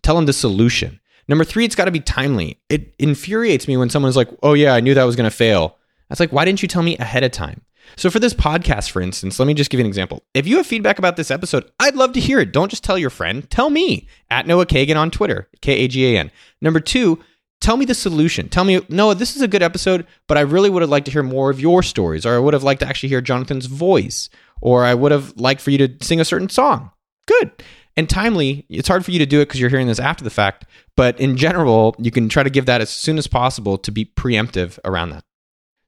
Tell 0.03 0.15
them 0.15 0.27
the 0.27 0.33
solution. 0.33 1.01
Number 1.27 1.43
three, 1.45 1.65
it's 1.65 1.75
got 1.75 1.87
to 1.87 1.91
be 1.91 1.99
timely. 1.99 2.61
It 2.69 2.95
infuriates 3.01 3.67
me 3.67 3.77
when 3.77 3.91
someone's 3.91 4.17
like, 4.17 4.29
"Oh 4.45 4.55
yeah, 4.55 4.75
I 4.75 4.81
knew 4.81 4.95
that 4.95 5.03
was 5.03 5.17
going 5.17 5.29
to 5.29 5.37
fail." 5.37 5.77
That's 6.09 6.21
like, 6.21 6.31
why 6.31 6.45
didn't 6.45 6.63
you 6.63 6.69
tell 6.69 6.85
me 6.85 6.97
ahead 6.99 7.25
of 7.25 7.33
time? 7.33 7.63
So 7.97 8.11
for 8.11 8.21
this 8.21 8.33
podcast, 8.33 8.91
for 8.91 9.03
instance, 9.03 9.41
let 9.41 9.47
me 9.47 9.55
just 9.55 9.71
give 9.71 9.81
you 9.81 9.85
an 9.85 9.89
example. 9.89 10.23
If 10.35 10.47
you 10.47 10.59
have 10.59 10.67
feedback 10.67 11.01
about 11.01 11.17
this 11.17 11.31
episode, 11.31 11.69
I'd 11.81 11.97
love 11.97 12.13
to 12.13 12.21
hear 12.21 12.39
it. 12.39 12.53
Don't 12.53 12.69
just 12.69 12.85
tell 12.85 12.99
your 12.99 13.11
friend. 13.11 13.51
Tell 13.51 13.71
me 13.71 14.07
at 14.31 14.47
Noah 14.47 14.67
Kagan 14.67 14.97
on 14.97 15.11
Twitter, 15.11 15.49
K 15.63 15.73
A 15.81 15.89
G 15.89 16.15
A 16.15 16.21
N. 16.21 16.31
Number 16.61 16.79
two, 16.79 17.19
tell 17.63 17.77
me 17.77 17.85
the 17.85 17.95
solution. 17.95 18.49
Tell 18.49 18.65
me, 18.65 18.81
Noah, 18.89 19.15
this 19.15 19.37
is 19.37 19.43
a 19.43 19.49
good 19.49 19.63
episode, 19.63 20.07
but 20.27 20.37
I 20.37 20.43
really 20.43 20.69
would 20.69 20.83
have 20.83 20.91
liked 20.91 21.07
to 21.07 21.13
hear 21.13 21.23
more 21.23 21.51
of 21.51 21.61
your 21.61 21.83
stories, 21.83 22.27
or 22.27 22.35
I 22.35 22.39
would 22.39 22.55
have 22.55 22.65
liked 22.65 22.81
to 22.81 22.89
actually 22.89 23.09
hear 23.09 23.21
Jonathan's 23.21 23.67
voice, 23.67 24.29
or 24.61 24.85
I 24.85 24.95
would 24.95 25.13
have 25.13 25.35
liked 25.37 25.61
for 25.61 25.71
you 25.71 25.79
to 25.79 26.05
sing 26.05 26.21
a 26.21 26.25
certain 26.25 26.49
song. 26.49 26.91
Good. 27.27 27.53
And 27.97 28.09
timely, 28.09 28.67
it's 28.69 28.89
hard 28.89 29.05
for 29.05 29.11
you 29.11 29.19
to 29.19 29.27
do 29.27 29.41
it 29.41 29.47
because 29.47 29.61
you're 29.61 29.71
hearing 29.71 29.87
this 29.87 30.01
after 30.01 30.25
the 30.25 30.31
fact, 30.31 30.65
but 30.97 31.19
in 31.21 31.37
general, 31.37 31.95
you 31.99 32.11
can 32.11 32.29
try 32.29 32.43
to 32.43 32.51
give 32.51 32.67
that 32.67 32.81
as 32.81 32.91
soon 32.91 33.19
as 33.19 33.27
possible 33.27 33.79
to 33.79 33.91
be 33.91 34.05
preemptive 34.05 34.79
around 34.85 35.11
that. 35.11 35.25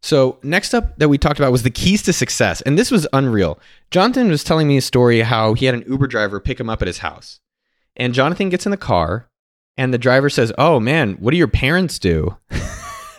So, 0.03 0.39
next 0.43 0.75
up 0.75 0.99
that 0.99 1.09
we 1.09 1.17
talked 1.17 1.39
about 1.39 1.51
was 1.51 1.63
the 1.63 1.71
keys 1.71 2.03
to 2.03 2.13
success. 2.13 2.61
And 2.61 2.79
this 2.79 2.91
was 2.91 3.07
unreal. 3.15 3.59
Jonathan 3.91 4.29
was 4.29 4.45
telling 4.45 4.69
me 4.69 4.77
a 4.77 4.83
story 4.83 5.21
how 5.23 5.55
he 5.55 5.65
had 5.65 5.75
an 5.75 5.85
Uber 5.89 6.09
driver 6.09 6.41
pick 6.41 6.61
him 6.61 6.69
up 6.69 6.83
at 6.83 6.89
his 6.89 6.99
house. 6.99 7.41
And 7.97 8.13
Jonathan 8.13 8.51
gets 8.51 8.67
in 8.67 8.71
the 8.71 8.77
car 8.77 9.31
and 9.77 9.93
the 9.93 9.99
driver 9.99 10.31
says, 10.31 10.53
"Oh 10.59 10.81
man, 10.81 11.15
what 11.15 11.33
do 11.33 11.37
your 11.37 11.49
parents 11.49 11.99
do?" 11.99 12.37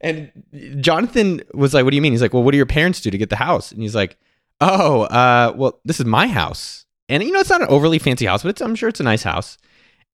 and 0.00 0.32
Jonathan 0.80 1.42
was 1.54 1.74
like, 1.74 1.84
"What 1.84 1.90
do 1.90 1.96
you 1.96 2.02
mean?" 2.02 2.12
He's 2.12 2.22
like, 2.22 2.32
"Well, 2.32 2.42
what 2.42 2.52
do 2.52 2.56
your 2.56 2.66
parents 2.66 3.00
do 3.00 3.10
to 3.10 3.18
get 3.18 3.30
the 3.30 3.36
house?" 3.36 3.72
And 3.72 3.82
he's 3.82 3.94
like, 3.94 4.16
"Oh, 4.60 5.02
uh, 5.02 5.52
well, 5.56 5.80
this 5.84 6.00
is 6.00 6.06
my 6.06 6.26
house." 6.26 6.86
And 7.08 7.22
you 7.22 7.32
know, 7.32 7.40
it's 7.40 7.50
not 7.50 7.62
an 7.62 7.68
overly 7.68 7.98
fancy 7.98 8.26
house, 8.26 8.42
but 8.42 8.60
I'm 8.60 8.74
sure 8.74 8.88
it's 8.88 9.00
a 9.00 9.04
nice 9.04 9.22
house. 9.22 9.58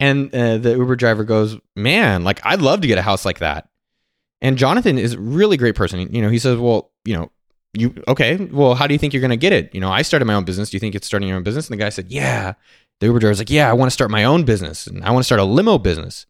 And 0.01 0.35
uh, 0.35 0.59
the 0.59 0.77
Uber 0.77 0.97
driver 0.97 1.25
goes, 1.25 1.57
"Man, 1.77 2.25
like 2.25 2.45
I'd 2.45 2.63
love 2.63 2.81
to 2.83 2.87
get 2.89 2.99
a 2.99 3.03
house 3.03 3.25
like 3.25 3.39
that." 3.39 3.69
And 4.41 4.57
Jonathan 4.57 4.99
is 4.99 5.15
a 5.15 5.21
really 5.21 5.57
great 5.57 5.75
person. 5.75 6.13
You 6.15 6.23
know, 6.23 6.31
he 6.31 6.39
says, 6.39 6.59
"Well, 6.59 6.91
you 7.05 7.15
know, 7.15 7.31
you 7.73 7.95
okay? 8.09 8.37
Well, 8.37 8.75
how 8.75 8.87
do 8.87 8.95
you 8.95 8.99
think 8.99 9.13
you're 9.13 9.21
going 9.21 9.31
to 9.31 9.37
get 9.37 9.53
it? 9.53 9.75
You 9.75 9.81
know, 9.81 9.91
I 9.91 10.03
started 10.03 10.25
my 10.27 10.35
own 10.35 10.45
business. 10.45 10.71
Do 10.71 10.77
you 10.77 10.81
think 10.81 10.95
it's 10.95 11.07
starting 11.07 11.29
your 11.29 11.37
own 11.37 11.43
business?" 11.43 11.69
And 11.69 11.79
the 11.79 11.83
guy 11.83 11.89
said, 11.89 12.11
"Yeah." 12.11 12.55
The 13.01 13.07
Uber 13.07 13.21
driver 13.21 13.31
was 13.31 13.39
like, 13.39 13.51
Yeah, 13.51 13.71
I 13.71 13.75
want 13.75 13.91
to 13.91 13.95
start 13.95 14.11
my 14.11 14.25
own 14.25 14.45
business 14.45 14.87
and 14.87 15.05
I 15.05 15.11
want 15.11 15.21
to 15.21 15.27
start 15.27 15.41
a 15.41 15.45
limo 15.45 15.79
business. 15.79 16.27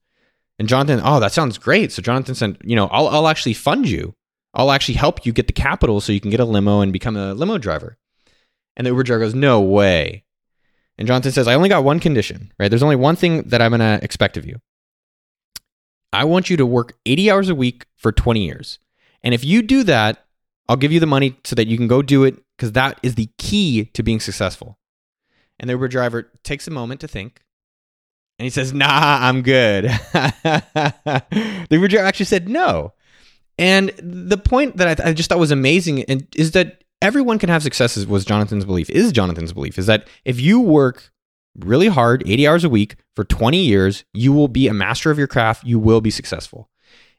And 0.59 0.69
Jonathan, 0.69 1.01
oh, 1.05 1.21
that 1.21 1.33
sounds 1.33 1.57
great. 1.57 1.93
So 1.93 2.03
Jonathan 2.03 2.35
said, 2.35 2.59
You 2.65 2.77
know, 2.77 2.87
I'll, 2.89 3.09
I'll 3.09 3.29
actually 3.29 3.55
fund 3.55 3.89
you. 3.89 4.15
I'll 4.55 4.73
actually 4.73 4.95
help 4.95 5.25
you 5.25 5.33
get 5.33 5.47
the 5.47 5.53
capital 5.53 6.01
so 6.01 6.13
you 6.13 6.21
can 6.21 6.31
get 6.31 6.41
a 6.41 6.45
limo 6.45 6.81
and 6.81 6.93
become 6.93 7.17
a 7.17 7.35
limo 7.35 7.59
driver. 7.59 7.97
And 8.77 8.87
the 8.87 8.91
Uber 8.91 9.03
driver 9.05 9.25
goes, 9.25 9.35
No 9.35 9.61
way. 9.61 10.25
And 10.99 11.07
Jonathan 11.07 11.33
says, 11.33 11.47
I 11.47 11.55
only 11.55 11.69
got 11.69 11.85
one 11.85 12.01
condition, 12.01 12.53
right? 12.59 12.69
There's 12.69 12.83
only 12.83 12.97
one 12.97 13.15
thing 13.15 13.43
that 13.43 13.63
I'm 13.63 13.71
going 13.71 13.81
to 13.81 14.05
expect 14.05 14.37
of 14.37 14.45
you. 14.45 14.61
I 16.13 16.25
want 16.25 16.51
you 16.51 16.57
to 16.57 16.67
work 16.67 16.97
80 17.07 17.31
hours 17.31 17.49
a 17.49 17.55
week 17.55 17.87
for 17.95 18.11
20 18.11 18.45
years. 18.45 18.79
And 19.23 19.33
if 19.33 19.45
you 19.45 19.63
do 19.63 19.85
that, 19.85 20.25
I'll 20.69 20.77
give 20.77 20.93
you 20.93 21.01
the 21.01 21.07
money 21.07 21.37
so 21.45 21.55
that 21.55 21.69
you 21.69 21.77
can 21.77 21.87
go 21.87 22.03
do 22.03 22.25
it 22.25 22.37
because 22.57 22.73
that 22.73 22.99
is 23.03 23.15
the 23.15 23.31
key 23.39 23.87
to 23.95 24.03
being 24.03 24.21
successful. 24.21 24.79
And 25.61 25.69
the 25.69 25.75
Uber 25.75 25.89
driver 25.89 26.31
takes 26.43 26.67
a 26.67 26.71
moment 26.71 27.01
to 27.01 27.09
think. 27.09 27.43
And 28.39 28.45
he 28.45 28.51
says, 28.51 28.73
Nah, 28.73 28.87
I'm 28.89 29.43
good. 29.43 29.85
the 30.13 31.69
Uber 31.71 31.89
driver 31.89 32.07
actually 32.07 32.27
said 32.27 32.49
no. 32.49 32.93
And 33.59 33.93
the 33.99 34.39
point 34.39 34.77
that 34.77 34.87
I, 34.87 34.95
th- 34.95 35.09
I 35.09 35.13
just 35.13 35.29
thought 35.29 35.39
was 35.39 35.51
amazing 35.51 35.99
is 36.37 36.53
that 36.53 36.85
everyone 37.03 37.39
can 37.39 37.49
have 37.49 37.63
successes 37.63 38.07
was 38.07 38.25
Jonathan's 38.25 38.65
belief, 38.65 38.89
is 38.91 39.11
Jonathan's 39.11 39.53
belief, 39.53 39.79
is 39.79 39.87
that 39.87 40.07
if 40.25 40.41
you 40.41 40.61
work 40.61 41.11
really 41.59 41.89
hard, 41.89 42.23
80 42.27 42.47
hours 42.47 42.65
a 42.65 42.69
week 42.69 42.97
for 43.17 43.25
20 43.25 43.59
years, 43.59 44.05
you 44.13 44.33
will 44.33 44.47
be 44.47 44.69
a 44.69 44.75
master 44.75 45.11
of 45.11 45.19
your 45.19 45.27
craft, 45.27 45.65
you 45.65 45.81
will 45.81 46.01
be 46.01 46.11
successful. 46.11 46.71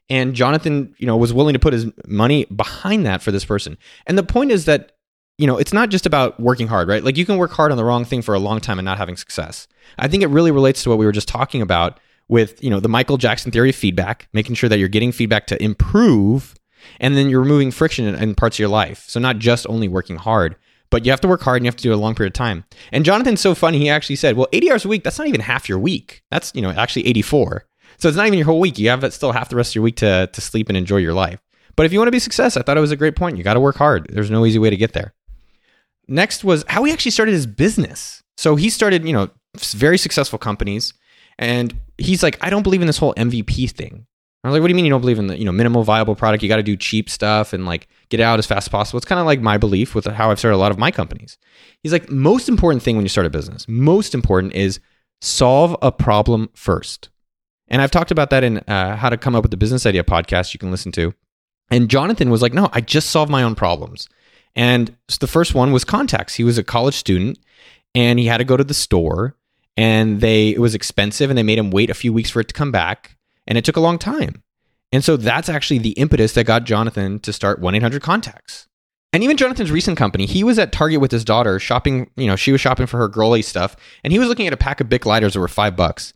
And 0.08 0.34
Jonathan, 0.34 0.94
you 0.98 1.06
know, 1.06 1.16
was 1.16 1.32
willing 1.32 1.52
to 1.52 1.58
put 1.58 1.72
his 1.72 1.86
money 2.06 2.46
behind 2.46 3.06
that 3.06 3.22
for 3.22 3.30
this 3.30 3.44
person. 3.44 3.78
And 4.06 4.18
the 4.18 4.22
point 4.22 4.50
is 4.50 4.64
that 4.64 4.96
you 5.40 5.46
know, 5.46 5.56
it's 5.56 5.72
not 5.72 5.88
just 5.88 6.04
about 6.04 6.38
working 6.38 6.66
hard, 6.66 6.86
right? 6.86 7.02
Like 7.02 7.16
you 7.16 7.24
can 7.24 7.38
work 7.38 7.50
hard 7.50 7.70
on 7.72 7.78
the 7.78 7.84
wrong 7.84 8.04
thing 8.04 8.20
for 8.20 8.34
a 8.34 8.38
long 8.38 8.60
time 8.60 8.78
and 8.78 8.84
not 8.84 8.98
having 8.98 9.16
success. 9.16 9.66
I 9.98 10.06
think 10.06 10.22
it 10.22 10.26
really 10.26 10.50
relates 10.50 10.82
to 10.82 10.90
what 10.90 10.98
we 10.98 11.06
were 11.06 11.12
just 11.12 11.28
talking 11.28 11.62
about 11.62 11.98
with, 12.28 12.62
you 12.62 12.68
know, 12.68 12.78
the 12.78 12.90
Michael 12.90 13.16
Jackson 13.16 13.50
theory 13.50 13.70
of 13.70 13.74
feedback, 13.74 14.28
making 14.34 14.54
sure 14.54 14.68
that 14.68 14.78
you're 14.78 14.88
getting 14.88 15.12
feedback 15.12 15.46
to 15.46 15.62
improve 15.62 16.54
and 17.00 17.16
then 17.16 17.30
you're 17.30 17.40
removing 17.40 17.70
friction 17.70 18.04
in, 18.04 18.14
in 18.16 18.34
parts 18.34 18.56
of 18.56 18.58
your 18.58 18.68
life. 18.68 19.04
So 19.08 19.18
not 19.18 19.38
just 19.38 19.66
only 19.66 19.88
working 19.88 20.16
hard, 20.16 20.56
but 20.90 21.06
you 21.06 21.10
have 21.10 21.22
to 21.22 21.28
work 21.28 21.40
hard 21.40 21.56
and 21.56 21.64
you 21.64 21.68
have 21.68 21.76
to 21.76 21.82
do 21.82 21.92
it 21.92 21.94
a 21.94 21.98
long 21.98 22.14
period 22.14 22.32
of 22.32 22.38
time. 22.38 22.64
And 22.92 23.02
Jonathan's 23.02 23.40
so 23.40 23.54
funny. 23.54 23.78
He 23.78 23.88
actually 23.88 24.16
said, 24.16 24.36
well, 24.36 24.48
80 24.52 24.70
hours 24.70 24.84
a 24.84 24.88
week, 24.88 25.04
that's 25.04 25.18
not 25.18 25.26
even 25.26 25.40
half 25.40 25.70
your 25.70 25.78
week. 25.78 26.22
That's, 26.30 26.52
you 26.54 26.60
know, 26.60 26.70
actually 26.70 27.06
84. 27.06 27.64
So 27.96 28.08
it's 28.08 28.16
not 28.16 28.26
even 28.26 28.38
your 28.38 28.46
whole 28.46 28.60
week. 28.60 28.78
You 28.78 28.90
have 28.90 29.10
still 29.14 29.32
half 29.32 29.48
the 29.48 29.56
rest 29.56 29.70
of 29.70 29.76
your 29.76 29.84
week 29.84 29.96
to, 29.96 30.28
to 30.30 30.40
sleep 30.42 30.68
and 30.68 30.76
enjoy 30.76 30.98
your 30.98 31.14
life. 31.14 31.40
But 31.76 31.86
if 31.86 31.94
you 31.94 31.98
want 31.98 32.08
to 32.08 32.12
be 32.12 32.18
success, 32.18 32.58
I 32.58 32.62
thought 32.62 32.76
it 32.76 32.82
was 32.82 32.90
a 32.90 32.96
great 32.96 33.16
point. 33.16 33.38
You 33.38 33.44
got 33.44 33.54
to 33.54 33.60
work 33.60 33.76
hard. 33.76 34.06
There's 34.10 34.30
no 34.30 34.44
easy 34.44 34.58
way 34.58 34.68
to 34.68 34.76
get 34.76 34.92
there. 34.92 35.14
Next 36.10 36.42
was 36.42 36.64
how 36.68 36.82
he 36.84 36.92
actually 36.92 37.12
started 37.12 37.32
his 37.32 37.46
business. 37.46 38.22
So 38.36 38.56
he 38.56 38.68
started, 38.68 39.06
you 39.06 39.12
know, 39.12 39.30
very 39.56 39.96
successful 39.96 40.38
companies. 40.38 40.92
And 41.38 41.78
he's 41.98 42.22
like, 42.22 42.36
I 42.40 42.50
don't 42.50 42.64
believe 42.64 42.80
in 42.80 42.88
this 42.88 42.98
whole 42.98 43.14
MVP 43.14 43.70
thing. 43.70 44.06
I 44.42 44.48
was 44.48 44.54
like, 44.54 44.62
what 44.62 44.68
do 44.68 44.72
you 44.72 44.74
mean 44.74 44.86
you 44.86 44.90
don't 44.90 45.02
believe 45.02 45.18
in 45.18 45.28
the, 45.28 45.38
you 45.38 45.44
know, 45.44 45.52
minimal 45.52 45.84
viable 45.84 46.16
product? 46.16 46.42
You 46.42 46.48
got 46.48 46.56
to 46.56 46.62
do 46.62 46.76
cheap 46.76 47.08
stuff 47.08 47.52
and 47.52 47.64
like 47.64 47.86
get 48.08 48.20
out 48.20 48.38
as 48.38 48.46
fast 48.46 48.66
as 48.66 48.70
possible. 48.70 48.96
It's 48.96 49.06
kind 49.06 49.20
of 49.20 49.26
like 49.26 49.40
my 49.40 49.56
belief 49.56 49.94
with 49.94 50.06
how 50.06 50.30
I've 50.30 50.38
started 50.38 50.56
a 50.56 50.58
lot 50.58 50.72
of 50.72 50.78
my 50.78 50.90
companies. 50.90 51.38
He's 51.82 51.92
like, 51.92 52.10
most 52.10 52.48
important 52.48 52.82
thing 52.82 52.96
when 52.96 53.04
you 53.04 53.10
start 53.10 53.26
a 53.26 53.30
business, 53.30 53.68
most 53.68 54.14
important 54.14 54.54
is 54.54 54.80
solve 55.20 55.76
a 55.82 55.92
problem 55.92 56.50
first. 56.54 57.10
And 57.68 57.80
I've 57.80 57.90
talked 57.90 58.10
about 58.10 58.30
that 58.30 58.42
in 58.42 58.58
uh, 58.58 58.96
how 58.96 59.10
to 59.10 59.16
come 59.16 59.36
up 59.36 59.44
with 59.44 59.52
the 59.52 59.56
business 59.56 59.86
idea 59.86 60.02
podcast 60.02 60.54
you 60.54 60.58
can 60.58 60.72
listen 60.72 60.90
to. 60.92 61.14
And 61.70 61.88
Jonathan 61.88 62.30
was 62.30 62.42
like, 62.42 62.54
no, 62.54 62.68
I 62.72 62.80
just 62.80 63.10
solve 63.10 63.28
my 63.28 63.42
own 63.42 63.54
problems. 63.54 64.08
And 64.56 64.96
the 65.20 65.26
first 65.26 65.54
one 65.54 65.72
was 65.72 65.84
contacts. 65.84 66.34
He 66.34 66.44
was 66.44 66.58
a 66.58 66.64
college 66.64 66.94
student 66.94 67.38
and 67.94 68.18
he 68.18 68.26
had 68.26 68.38
to 68.38 68.44
go 68.44 68.56
to 68.56 68.64
the 68.64 68.74
store 68.74 69.36
and 69.76 70.20
they 70.20 70.50
it 70.50 70.60
was 70.60 70.74
expensive 70.74 71.30
and 71.30 71.38
they 71.38 71.42
made 71.42 71.58
him 71.58 71.70
wait 71.70 71.90
a 71.90 71.94
few 71.94 72.12
weeks 72.12 72.30
for 72.30 72.40
it 72.40 72.48
to 72.48 72.54
come 72.54 72.72
back 72.72 73.16
and 73.46 73.56
it 73.56 73.64
took 73.64 73.76
a 73.76 73.80
long 73.80 73.98
time. 73.98 74.42
And 74.92 75.04
so 75.04 75.16
that's 75.16 75.48
actually 75.48 75.78
the 75.78 75.90
impetus 75.92 76.32
that 76.34 76.44
got 76.44 76.64
Jonathan 76.64 77.20
to 77.20 77.32
start 77.32 77.60
1 77.60 77.74
800 77.74 78.02
Contacts. 78.02 78.66
And 79.12 79.24
even 79.24 79.36
Jonathan's 79.36 79.70
recent 79.70 79.98
company, 79.98 80.26
he 80.26 80.44
was 80.44 80.58
at 80.58 80.72
Target 80.72 81.00
with 81.00 81.10
his 81.10 81.24
daughter 81.24 81.58
shopping, 81.58 82.10
you 82.16 82.26
know, 82.26 82.36
she 82.36 82.52
was 82.52 82.60
shopping 82.60 82.86
for 82.86 82.98
her 82.98 83.08
girly 83.08 83.42
stuff, 83.42 83.76
and 84.04 84.12
he 84.12 84.20
was 84.20 84.28
looking 84.28 84.46
at 84.46 84.52
a 84.52 84.56
pack 84.56 84.80
of 84.80 84.88
Bic 84.88 85.04
lighters 85.04 85.32
that 85.32 85.40
were 85.40 85.48
five 85.48 85.76
bucks. 85.76 86.12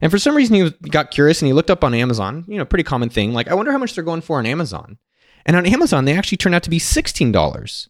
And 0.00 0.10
for 0.10 0.18
some 0.18 0.34
reason, 0.34 0.54
he 0.56 0.70
got 0.88 1.10
curious 1.10 1.42
and 1.42 1.46
he 1.46 1.52
looked 1.52 1.70
up 1.70 1.84
on 1.84 1.92
Amazon, 1.92 2.44
you 2.46 2.56
know, 2.56 2.64
pretty 2.64 2.84
common 2.84 3.10
thing. 3.10 3.32
Like, 3.32 3.48
I 3.48 3.54
wonder 3.54 3.72
how 3.72 3.78
much 3.78 3.94
they're 3.94 4.04
going 4.04 4.20
for 4.20 4.38
on 4.38 4.46
Amazon. 4.46 4.98
And 5.48 5.56
on 5.56 5.66
Amazon, 5.66 6.04
they 6.04 6.16
actually 6.16 6.36
turned 6.36 6.54
out 6.54 6.62
to 6.64 6.70
be 6.70 6.78
$16. 6.78 7.88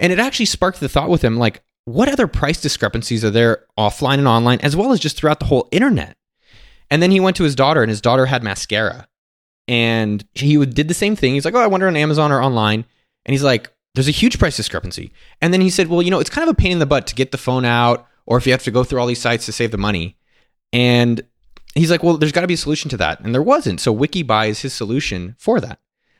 And 0.00 0.12
it 0.12 0.18
actually 0.18 0.46
sparked 0.46 0.80
the 0.80 0.88
thought 0.88 1.08
with 1.08 1.22
him, 1.22 1.38
like, 1.38 1.62
what 1.84 2.08
other 2.08 2.26
price 2.26 2.60
discrepancies 2.60 3.24
are 3.24 3.30
there 3.30 3.64
offline 3.78 4.18
and 4.18 4.28
online, 4.28 4.58
as 4.60 4.76
well 4.76 4.92
as 4.92 5.00
just 5.00 5.16
throughout 5.16 5.38
the 5.38 5.46
whole 5.46 5.68
internet? 5.70 6.16
And 6.90 7.00
then 7.00 7.12
he 7.12 7.20
went 7.20 7.36
to 7.36 7.44
his 7.44 7.54
daughter, 7.54 7.82
and 7.82 7.88
his 7.88 8.00
daughter 8.00 8.26
had 8.26 8.42
mascara. 8.42 9.06
And 9.68 10.24
he 10.34 10.62
did 10.66 10.88
the 10.88 10.94
same 10.94 11.14
thing. 11.14 11.34
He's 11.34 11.44
like, 11.44 11.54
oh, 11.54 11.60
I 11.60 11.68
wonder 11.68 11.86
on 11.86 11.96
Amazon 11.96 12.32
or 12.32 12.42
online. 12.42 12.84
And 13.24 13.32
he's 13.32 13.44
like, 13.44 13.72
there's 13.94 14.08
a 14.08 14.10
huge 14.10 14.38
price 14.38 14.56
discrepancy. 14.56 15.12
And 15.40 15.54
then 15.54 15.60
he 15.60 15.70
said, 15.70 15.88
well, 15.88 16.02
you 16.02 16.10
know, 16.10 16.18
it's 16.18 16.30
kind 16.30 16.48
of 16.48 16.52
a 16.52 16.56
pain 16.56 16.72
in 16.72 16.78
the 16.78 16.86
butt 16.86 17.06
to 17.06 17.14
get 17.14 17.30
the 17.30 17.38
phone 17.38 17.64
out, 17.64 18.06
or 18.26 18.38
if 18.38 18.46
you 18.46 18.52
have 18.52 18.64
to 18.64 18.70
go 18.72 18.82
through 18.82 19.00
all 19.00 19.06
these 19.06 19.20
sites 19.20 19.46
to 19.46 19.52
save 19.52 19.70
the 19.70 19.78
money. 19.78 20.16
And 20.72 21.22
he's 21.76 21.92
like, 21.92 22.02
well, 22.02 22.18
there's 22.18 22.32
got 22.32 22.40
to 22.40 22.48
be 22.48 22.54
a 22.54 22.58
solution 22.58 22.90
to 22.90 22.96
that. 22.96 23.20
And 23.20 23.32
there 23.32 23.42
wasn't. 23.42 23.80
So 23.80 23.94
WikiBuy 23.94 24.48
is 24.48 24.60
his 24.62 24.74
solution 24.74 25.36
for 25.38 25.60
that. 25.60 25.78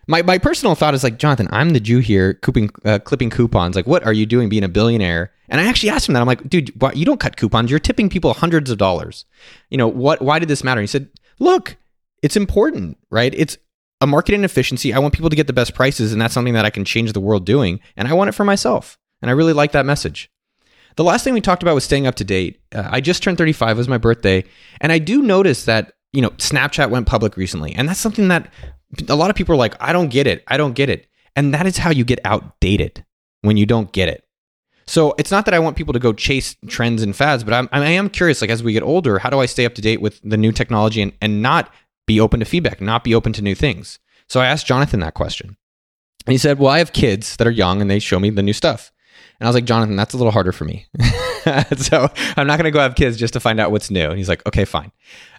My, 0.09 0.23
my 0.23 0.38
personal 0.38 0.75
thought 0.75 0.95
is 0.95 1.05
like, 1.05 1.19
Jonathan, 1.19 1.49
I'm 1.53 1.71
the 1.71 1.81
Jew 1.81 1.99
here, 1.99 2.33
clipping, 2.33 2.71
uh, 2.85 2.99
clipping 2.99 3.29
coupons. 3.29 3.77
Like, 3.77 3.87
what 3.87 4.05
are 4.05 4.12
you 4.12 4.25
doing 4.25 4.49
being 4.49 4.65
a 4.65 4.69
billionaire? 4.69 5.33
And 5.50 5.61
I 5.61 5.67
actually 5.67 5.91
asked 5.91 6.09
him 6.09 6.15
that. 6.15 6.21
I'm 6.21 6.27
like, 6.27 6.49
dude, 6.49 6.73
why, 6.81 6.93
you 6.93 7.05
don't 7.05 7.21
cut 7.21 7.37
coupons. 7.37 7.71
You're 7.71 7.79
tipping 7.79 8.09
people 8.09 8.33
hundreds 8.33 8.71
of 8.71 8.79
dollars. 8.79 9.27
You 9.69 9.77
know, 9.77 9.87
what? 9.87 10.23
why 10.23 10.38
did 10.38 10.49
this 10.49 10.65
matter? 10.65 10.81
And 10.81 10.85
he 10.85 10.91
said, 10.91 11.11
look, 11.38 11.77
it's 12.23 12.37
important, 12.37 12.97
right? 13.11 13.35
It's 13.37 13.59
a 14.00 14.07
market 14.07 14.35
inefficiency. 14.35 14.95
I 14.95 14.99
want 14.99 15.12
people 15.12 15.29
to 15.29 15.37
get 15.37 15.47
the 15.47 15.53
best 15.53 15.75
prices, 15.75 16.11
and 16.11 16.21
that's 16.23 16.33
something 16.33 16.55
that 16.55 16.65
I 16.65 16.71
can 16.71 16.87
change 16.87 17.12
the 17.12 17.21
world 17.21 17.45
doing. 17.45 17.79
And 17.95 18.09
I 18.09 18.15
want 18.15 18.29
it 18.29 18.33
for 18.33 18.45
myself. 18.45 18.99
And 19.21 19.31
I 19.31 19.35
really 19.35 19.53
like 19.53 19.73
that 19.73 19.85
message. 19.85 20.31
The 20.97 21.05
last 21.05 21.23
thing 21.23 21.35
we 21.35 21.43
talked 21.43 21.62
about 21.62 21.75
was 21.75 21.85
staying 21.85 22.07
up 22.07 22.15
to 22.17 22.25
date. 22.25 22.61
Uh, 22.75 22.88
I 22.91 23.00
just 23.03 23.23
turned 23.23 23.37
35, 23.37 23.77
it 23.77 23.79
was 23.79 23.88
my 23.88 23.99
birthday. 23.99 24.45
And 24.81 24.91
I 24.91 24.99
do 24.99 25.23
notice 25.23 25.67
that, 25.67 25.93
you 26.12 26.23
know, 26.23 26.31
Snapchat 26.31 26.88
went 26.91 27.07
public 27.07 27.37
recently. 27.37 27.75
And 27.75 27.88
that's 27.88 28.00
something 28.00 28.29
that 28.29 28.50
a 29.09 29.14
lot 29.14 29.30
of 29.30 29.37
people 29.37 29.54
are 29.54 29.59
like, 29.59 29.75
I 29.80 29.92
don't 29.92 30.09
get 30.09 30.26
it. 30.26 30.45
I 30.49 30.57
don't 30.57 30.75
get 30.75 30.88
it. 30.88 31.07
And 31.37 31.54
that 31.54 31.66
is 31.66 31.78
how 31.78 31.90
you 31.90 32.04
get 32.04 32.21
outdated 32.25 33.04
when 33.42 33.57
you 33.57 33.66
don't 33.66 33.92
get 33.92 34.09
it. 34.09 34.25
So 34.87 35.14
it's 35.18 35.30
not 35.30 35.45
that 35.45 35.54
I 35.54 35.59
want 35.59 35.76
people 35.76 35.92
to 35.92 35.99
go 35.99 36.14
chase 36.14 36.57
trends 36.66 37.02
and 37.02 37.14
fads, 37.14 37.45
but 37.45 37.52
I'm, 37.52 37.68
I 37.73 37.90
am 37.90 38.09
curious, 38.09 38.40
like 38.40 38.50
as 38.50 38.62
we 38.62 38.73
get 38.73 38.83
older, 38.83 39.18
how 39.18 39.28
do 39.28 39.38
I 39.38 39.47
stay 39.47 39.66
up 39.66 39.75
to 39.75 39.83
date 39.83 40.00
with 40.00 40.21
the 40.23 40.38
new 40.38 40.50
technology 40.50 41.02
and, 41.02 41.12
and 41.21 41.42
not 41.42 41.73
be 42.07 42.18
open 42.18 42.40
to 42.40 42.47
feedback, 42.47 42.80
not 42.80 43.04
be 43.04 43.14
open 43.14 43.35
to 43.35 43.42
new 43.42 43.54
things? 43.54 43.99
So 44.28 44.40
I 44.40 44.47
asked 44.47 44.66
Jonathan 44.66 45.00
that 45.00 45.14
question. 45.14 45.57
And 46.26 46.33
he 46.33 46.38
said, 46.38 46.59
Well, 46.59 46.71
I 46.71 46.78
have 46.78 46.92
kids 46.92 47.37
that 47.37 47.47
are 47.47 47.50
young 47.50 47.83
and 47.83 47.90
they 47.90 47.99
show 47.99 48.18
me 48.18 48.30
the 48.30 48.42
new 48.42 48.52
stuff. 48.54 48.90
And 49.38 49.47
I 49.47 49.49
was 49.50 49.54
like, 49.54 49.66
Jonathan, 49.66 49.97
that's 49.97 50.14
a 50.14 50.16
little 50.16 50.33
harder 50.33 50.52
for 50.52 50.64
me. 50.64 50.87
so 51.76 52.09
I'm 52.37 52.47
not 52.47 52.57
going 52.57 52.64
to 52.64 52.71
go 52.71 52.81
have 52.81 52.95
kids 52.95 53.17
just 53.17 53.33
to 53.35 53.40
find 53.40 53.61
out 53.61 53.71
what's 53.71 53.90
new. 53.90 54.09
And 54.09 54.19
he's 54.19 54.28
like, 54.28 54.47
okay, 54.47 54.64
fine. 54.64 54.93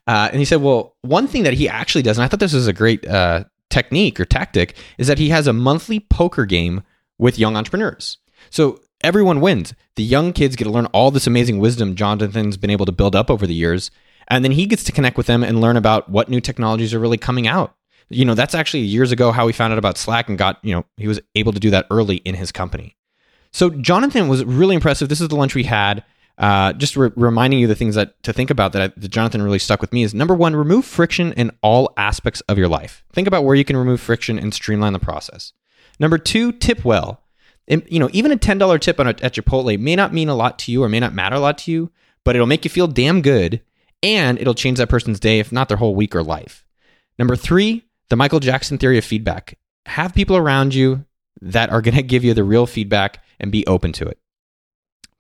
Uh, 0.08 0.30
and 0.32 0.40
he 0.40 0.46
said, 0.46 0.62
well, 0.62 0.96
one 1.02 1.28
thing 1.28 1.44
that 1.44 1.54
he 1.54 1.70
actually 1.70 2.02
does, 2.02 2.18
and 2.18 2.26
I 2.26 2.28
thought 2.28 2.40
this 2.40 2.54
was 2.54 2.68
a 2.68 2.74
great 2.74 3.08
uh, 3.08 3.44
technique 3.70 4.20
or 4.20 4.26
tactic, 4.26 4.76
is 4.98 5.08
that 5.08 5.20
he 5.20 5.30
has 5.30 5.48
a 5.48 5.54
monthly 5.54 6.00
poker 6.00 6.46
game 6.46 6.84
with 7.18 7.38
young 7.38 7.56
entrepreneurs. 7.56 8.18
So 8.50 8.80
everyone 9.02 9.42
wins. 9.42 9.74
The 9.96 10.04
young 10.04 10.34
kids 10.34 10.56
get 10.56 10.66
to 10.66 10.70
learn 10.70 10.88
all 10.88 11.12
this 11.12 11.28
amazing 11.28 11.60
wisdom 11.60 11.96
Jonathan's 11.96 12.58
been 12.58 12.70
able 12.70 12.86
to 12.86 12.92
build 12.92 13.16
up 13.16 13.30
over 13.30 13.46
the 13.46 13.54
years. 13.54 13.92
And 14.30 14.44
then 14.44 14.52
he 14.52 14.66
gets 14.66 14.84
to 14.86 14.92
connect 14.92 15.18
with 15.18 15.28
them 15.28 15.44
and 15.44 15.62
learn 15.62 15.78
about 15.78 16.10
what 16.10 16.30
new 16.30 16.42
technologies 16.42 16.94
are 16.94 17.00
really 17.00 17.18
coming 17.18 17.48
out. 17.48 17.76
You 18.10 18.26
know, 18.26 18.34
that's 18.34 18.56
actually 18.56 18.82
years 18.82 19.12
ago 19.12 19.32
how 19.32 19.46
he 19.48 19.54
found 19.54 19.74
out 19.74 19.80
about 19.80 19.98
Slack 19.98 20.30
and 20.30 20.38
got, 20.38 20.60
you 20.64 20.74
know, 20.74 20.86
he 20.98 21.08
was 21.08 21.20
able 21.36 21.54
to 21.54 21.60
do 21.60 21.70
that 21.72 21.86
early 21.92 22.18
in 22.18 22.36
his 22.36 22.52
company. 22.52 22.96
So 23.52 23.70
Jonathan 23.70 24.28
was 24.28 24.44
really 24.46 24.76
impressive. 24.76 25.10
This 25.10 25.22
is 25.22 25.30
the 25.30 25.36
lunch 25.36 25.56
we 25.56 25.64
had. 25.64 26.04
Uh, 26.38 26.72
just 26.74 26.96
re- 26.96 27.12
reminding 27.16 27.60
you 27.60 27.68
the 27.68 27.76
things 27.76 27.96
that 27.96 28.22
to 28.24 28.32
think 28.32 28.50
about 28.50 28.72
that, 28.72 28.82
I, 28.82 28.88
that 28.96 29.10
Jonathan 29.10 29.42
really 29.42 29.60
stuck 29.60 29.82
with 29.82 29.92
me 29.92 30.04
is 30.04 30.14
number 30.14 30.34
one, 30.34 30.56
remove 30.56 30.86
friction 30.86 31.34
in 31.34 31.52
all 31.62 31.94
aspects 31.98 32.40
of 32.42 32.58
your 32.58 32.70
life. 32.70 33.04
Think 33.12 33.28
about 33.28 33.44
where 33.44 33.56
you 33.56 33.66
can 33.66 33.76
remove 33.76 34.00
friction 34.00 34.40
and 34.40 34.54
streamline 34.54 34.94
the 34.94 35.00
process. 35.00 35.52
Number 36.00 36.18
two, 36.18 36.54
tip 36.54 36.86
well. 36.86 37.24
And, 37.68 37.84
you 37.90 38.00
know, 38.00 38.10
even 38.14 38.32
a 38.32 38.38
ten 38.38 38.58
dollar 38.58 38.80
tip 38.80 39.00
on 39.00 39.08
a, 39.08 39.10
at 39.10 39.34
Chipotle 39.34 39.78
may 39.78 39.96
not 39.96 40.14
mean 40.14 40.30
a 40.30 40.36
lot 40.36 40.58
to 40.60 40.72
you 40.72 40.82
or 40.82 40.90
may 40.90 41.00
not 41.00 41.14
matter 41.14 41.36
a 41.36 41.40
lot 41.40 41.58
to 41.60 41.72
you, 41.72 41.92
but 42.24 42.36
it'll 42.36 42.48
make 42.48 42.64
you 42.64 42.70
feel 42.70 42.88
damn 42.88 43.22
good, 43.22 43.62
and 44.02 44.40
it'll 44.40 44.54
change 44.54 44.78
that 44.78 44.90
person's 44.90 45.20
day, 45.20 45.40
if 45.40 45.52
not 45.52 45.68
their 45.68 45.78
whole 45.78 45.94
week 45.94 46.16
or 46.16 46.24
life. 46.24 46.66
Number 47.18 47.36
three, 47.36 47.84
the 48.10 48.16
Michael 48.16 48.40
Jackson 48.40 48.78
theory 48.78 48.98
of 48.98 49.06
feedback. 49.06 49.58
Have 49.88 50.16
people 50.16 50.38
around 50.38 50.74
you 50.74 51.06
that 51.42 51.70
are 51.70 51.82
going 51.82 51.96
to 51.96 52.04
give 52.04 52.24
you 52.24 52.34
the 52.34 52.44
real 52.44 52.66
feedback 52.66 53.24
and 53.40 53.52
be 53.52 53.66
open 53.68 53.92
to 53.94 54.08
it. 54.08 54.18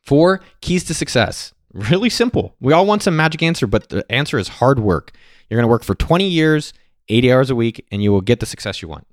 Four 0.01 0.41
keys 0.61 0.83
to 0.85 0.93
success. 0.93 1.53
Really 1.73 2.09
simple. 2.09 2.55
We 2.59 2.73
all 2.73 2.85
want 2.85 3.03
some 3.03 3.15
magic 3.15 3.43
answer, 3.43 3.67
but 3.67 3.89
the 3.89 4.09
answer 4.11 4.39
is 4.39 4.47
hard 4.47 4.79
work. 4.79 5.11
You're 5.49 5.57
going 5.57 5.67
to 5.67 5.71
work 5.71 5.83
for 5.83 5.95
20 5.95 6.27
years, 6.27 6.73
80 7.09 7.31
hours 7.31 7.49
a 7.49 7.55
week, 7.55 7.85
and 7.91 8.01
you 8.01 8.11
will 8.11 8.21
get 8.21 8.39
the 8.39 8.45
success 8.45 8.81
you 8.81 8.87
want. 8.87 9.05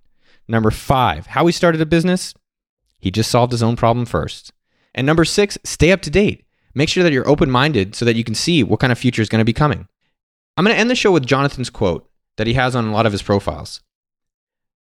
Number 0.48 0.70
five, 0.70 1.26
how 1.26 1.44
he 1.46 1.52
started 1.52 1.80
a 1.80 1.86
business. 1.86 2.34
He 2.98 3.10
just 3.10 3.30
solved 3.30 3.52
his 3.52 3.62
own 3.62 3.76
problem 3.76 4.06
first. 4.06 4.52
And 4.94 5.06
number 5.06 5.24
six, 5.24 5.58
stay 5.64 5.92
up 5.92 6.00
to 6.02 6.10
date. 6.10 6.44
Make 6.74 6.88
sure 6.88 7.02
that 7.02 7.12
you're 7.12 7.28
open 7.28 7.50
minded 7.50 7.94
so 7.94 8.04
that 8.04 8.16
you 8.16 8.24
can 8.24 8.34
see 8.34 8.62
what 8.62 8.80
kind 8.80 8.92
of 8.92 8.98
future 8.98 9.22
is 9.22 9.28
going 9.28 9.40
to 9.40 9.44
be 9.44 9.52
coming. 9.52 9.88
I'm 10.56 10.64
going 10.64 10.74
to 10.74 10.80
end 10.80 10.90
the 10.90 10.94
show 10.94 11.12
with 11.12 11.26
Jonathan's 11.26 11.70
quote 11.70 12.08
that 12.36 12.46
he 12.46 12.54
has 12.54 12.74
on 12.74 12.86
a 12.86 12.92
lot 12.92 13.06
of 13.06 13.12
his 13.12 13.22
profiles. 13.22 13.80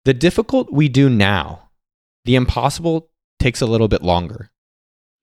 The 0.04 0.14
difficult 0.14 0.72
we 0.72 0.88
do 0.88 1.08
now, 1.08 1.63
the 2.24 2.36
impossible 2.36 3.10
takes 3.38 3.60
a 3.60 3.66
little 3.66 3.88
bit 3.88 4.02
longer. 4.02 4.50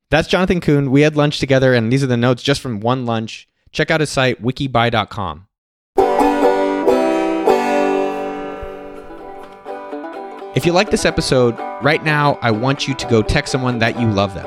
That's 0.10 0.28
Jonathan 0.28 0.62
Coon. 0.62 0.92
We 0.92 1.02
had 1.02 1.16
lunch 1.16 1.40
together, 1.40 1.74
and 1.74 1.92
these 1.92 2.04
are 2.04 2.08
the 2.08 2.18
notes 2.18 2.44
just 2.44 2.62
from 2.62 2.80
one 2.80 3.06
lunch. 3.06 3.48
Check 3.72 3.90
out 3.90 4.02
his 4.02 4.10
site, 4.10 4.42
wikibuy.com. 4.42 5.48
If 10.54 10.66
you 10.66 10.74
like 10.74 10.92
this 10.92 11.06
episode, 11.06 11.58
right 11.82 12.04
now, 12.04 12.38
I 12.42 12.52
want 12.52 12.88
you 12.88 12.94
to 12.94 13.08
go 13.08 13.22
text 13.22 13.54
someone 13.54 13.80
that 13.80 14.00
you 14.00 14.12
love 14.12 14.34
them. 14.34 14.46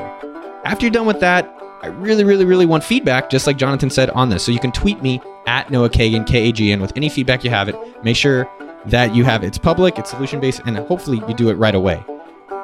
After 0.64 0.84
you're 0.84 0.92
done 0.92 1.06
with 1.06 1.20
that, 1.20 1.50
I 1.82 1.86
really, 1.86 2.24
really, 2.24 2.44
really 2.44 2.66
want 2.66 2.84
feedback, 2.84 3.30
just 3.30 3.46
like 3.46 3.56
Jonathan 3.56 3.88
said 3.88 4.10
on 4.10 4.28
this. 4.28 4.44
So 4.44 4.52
you 4.52 4.58
can 4.60 4.70
tweet 4.70 5.02
me 5.02 5.20
at 5.46 5.70
Noah 5.70 5.88
Kagan, 5.88 6.26
K 6.26 6.48
A 6.48 6.52
G 6.52 6.72
N, 6.72 6.80
with 6.80 6.92
any 6.94 7.08
feedback 7.08 7.42
you 7.42 7.50
have 7.50 7.70
it. 7.70 8.04
Make 8.04 8.16
sure 8.16 8.48
that 8.86 9.14
you 9.14 9.24
have 9.24 9.42
it's 9.42 9.56
public, 9.56 9.98
it's 9.98 10.10
solution 10.10 10.40
based, 10.40 10.60
and 10.66 10.76
hopefully 10.76 11.22
you 11.26 11.34
do 11.34 11.48
it 11.48 11.54
right 11.54 11.74
away. 11.74 12.04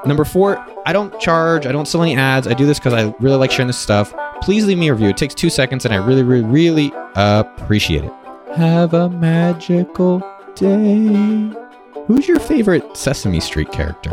Number 0.06 0.24
four, 0.24 0.64
I 0.86 0.92
don't 0.92 1.18
charge, 1.20 1.66
I 1.66 1.72
don't 1.72 1.86
sell 1.86 2.02
any 2.02 2.16
ads. 2.16 2.46
I 2.46 2.54
do 2.54 2.66
this 2.66 2.78
because 2.78 2.94
I 2.94 3.14
really 3.20 3.36
like 3.36 3.50
sharing 3.50 3.66
this 3.66 3.78
stuff. 3.78 4.14
Please 4.40 4.64
leave 4.66 4.78
me 4.78 4.88
a 4.88 4.92
review. 4.94 5.08
It 5.10 5.16
takes 5.16 5.34
two 5.34 5.50
seconds 5.50 5.84
and 5.84 5.92
I 5.92 5.98
really, 5.98 6.22
really, 6.22 6.44
really 6.44 6.92
appreciate 7.14 8.04
it. 8.04 8.12
Have 8.56 8.94
a 8.94 9.08
magical 9.10 10.20
day. 10.54 11.52
Who's 12.06 12.26
your 12.26 12.40
favorite 12.40 12.96
Sesame 12.96 13.40
Street 13.40 13.70
character? 13.72 14.10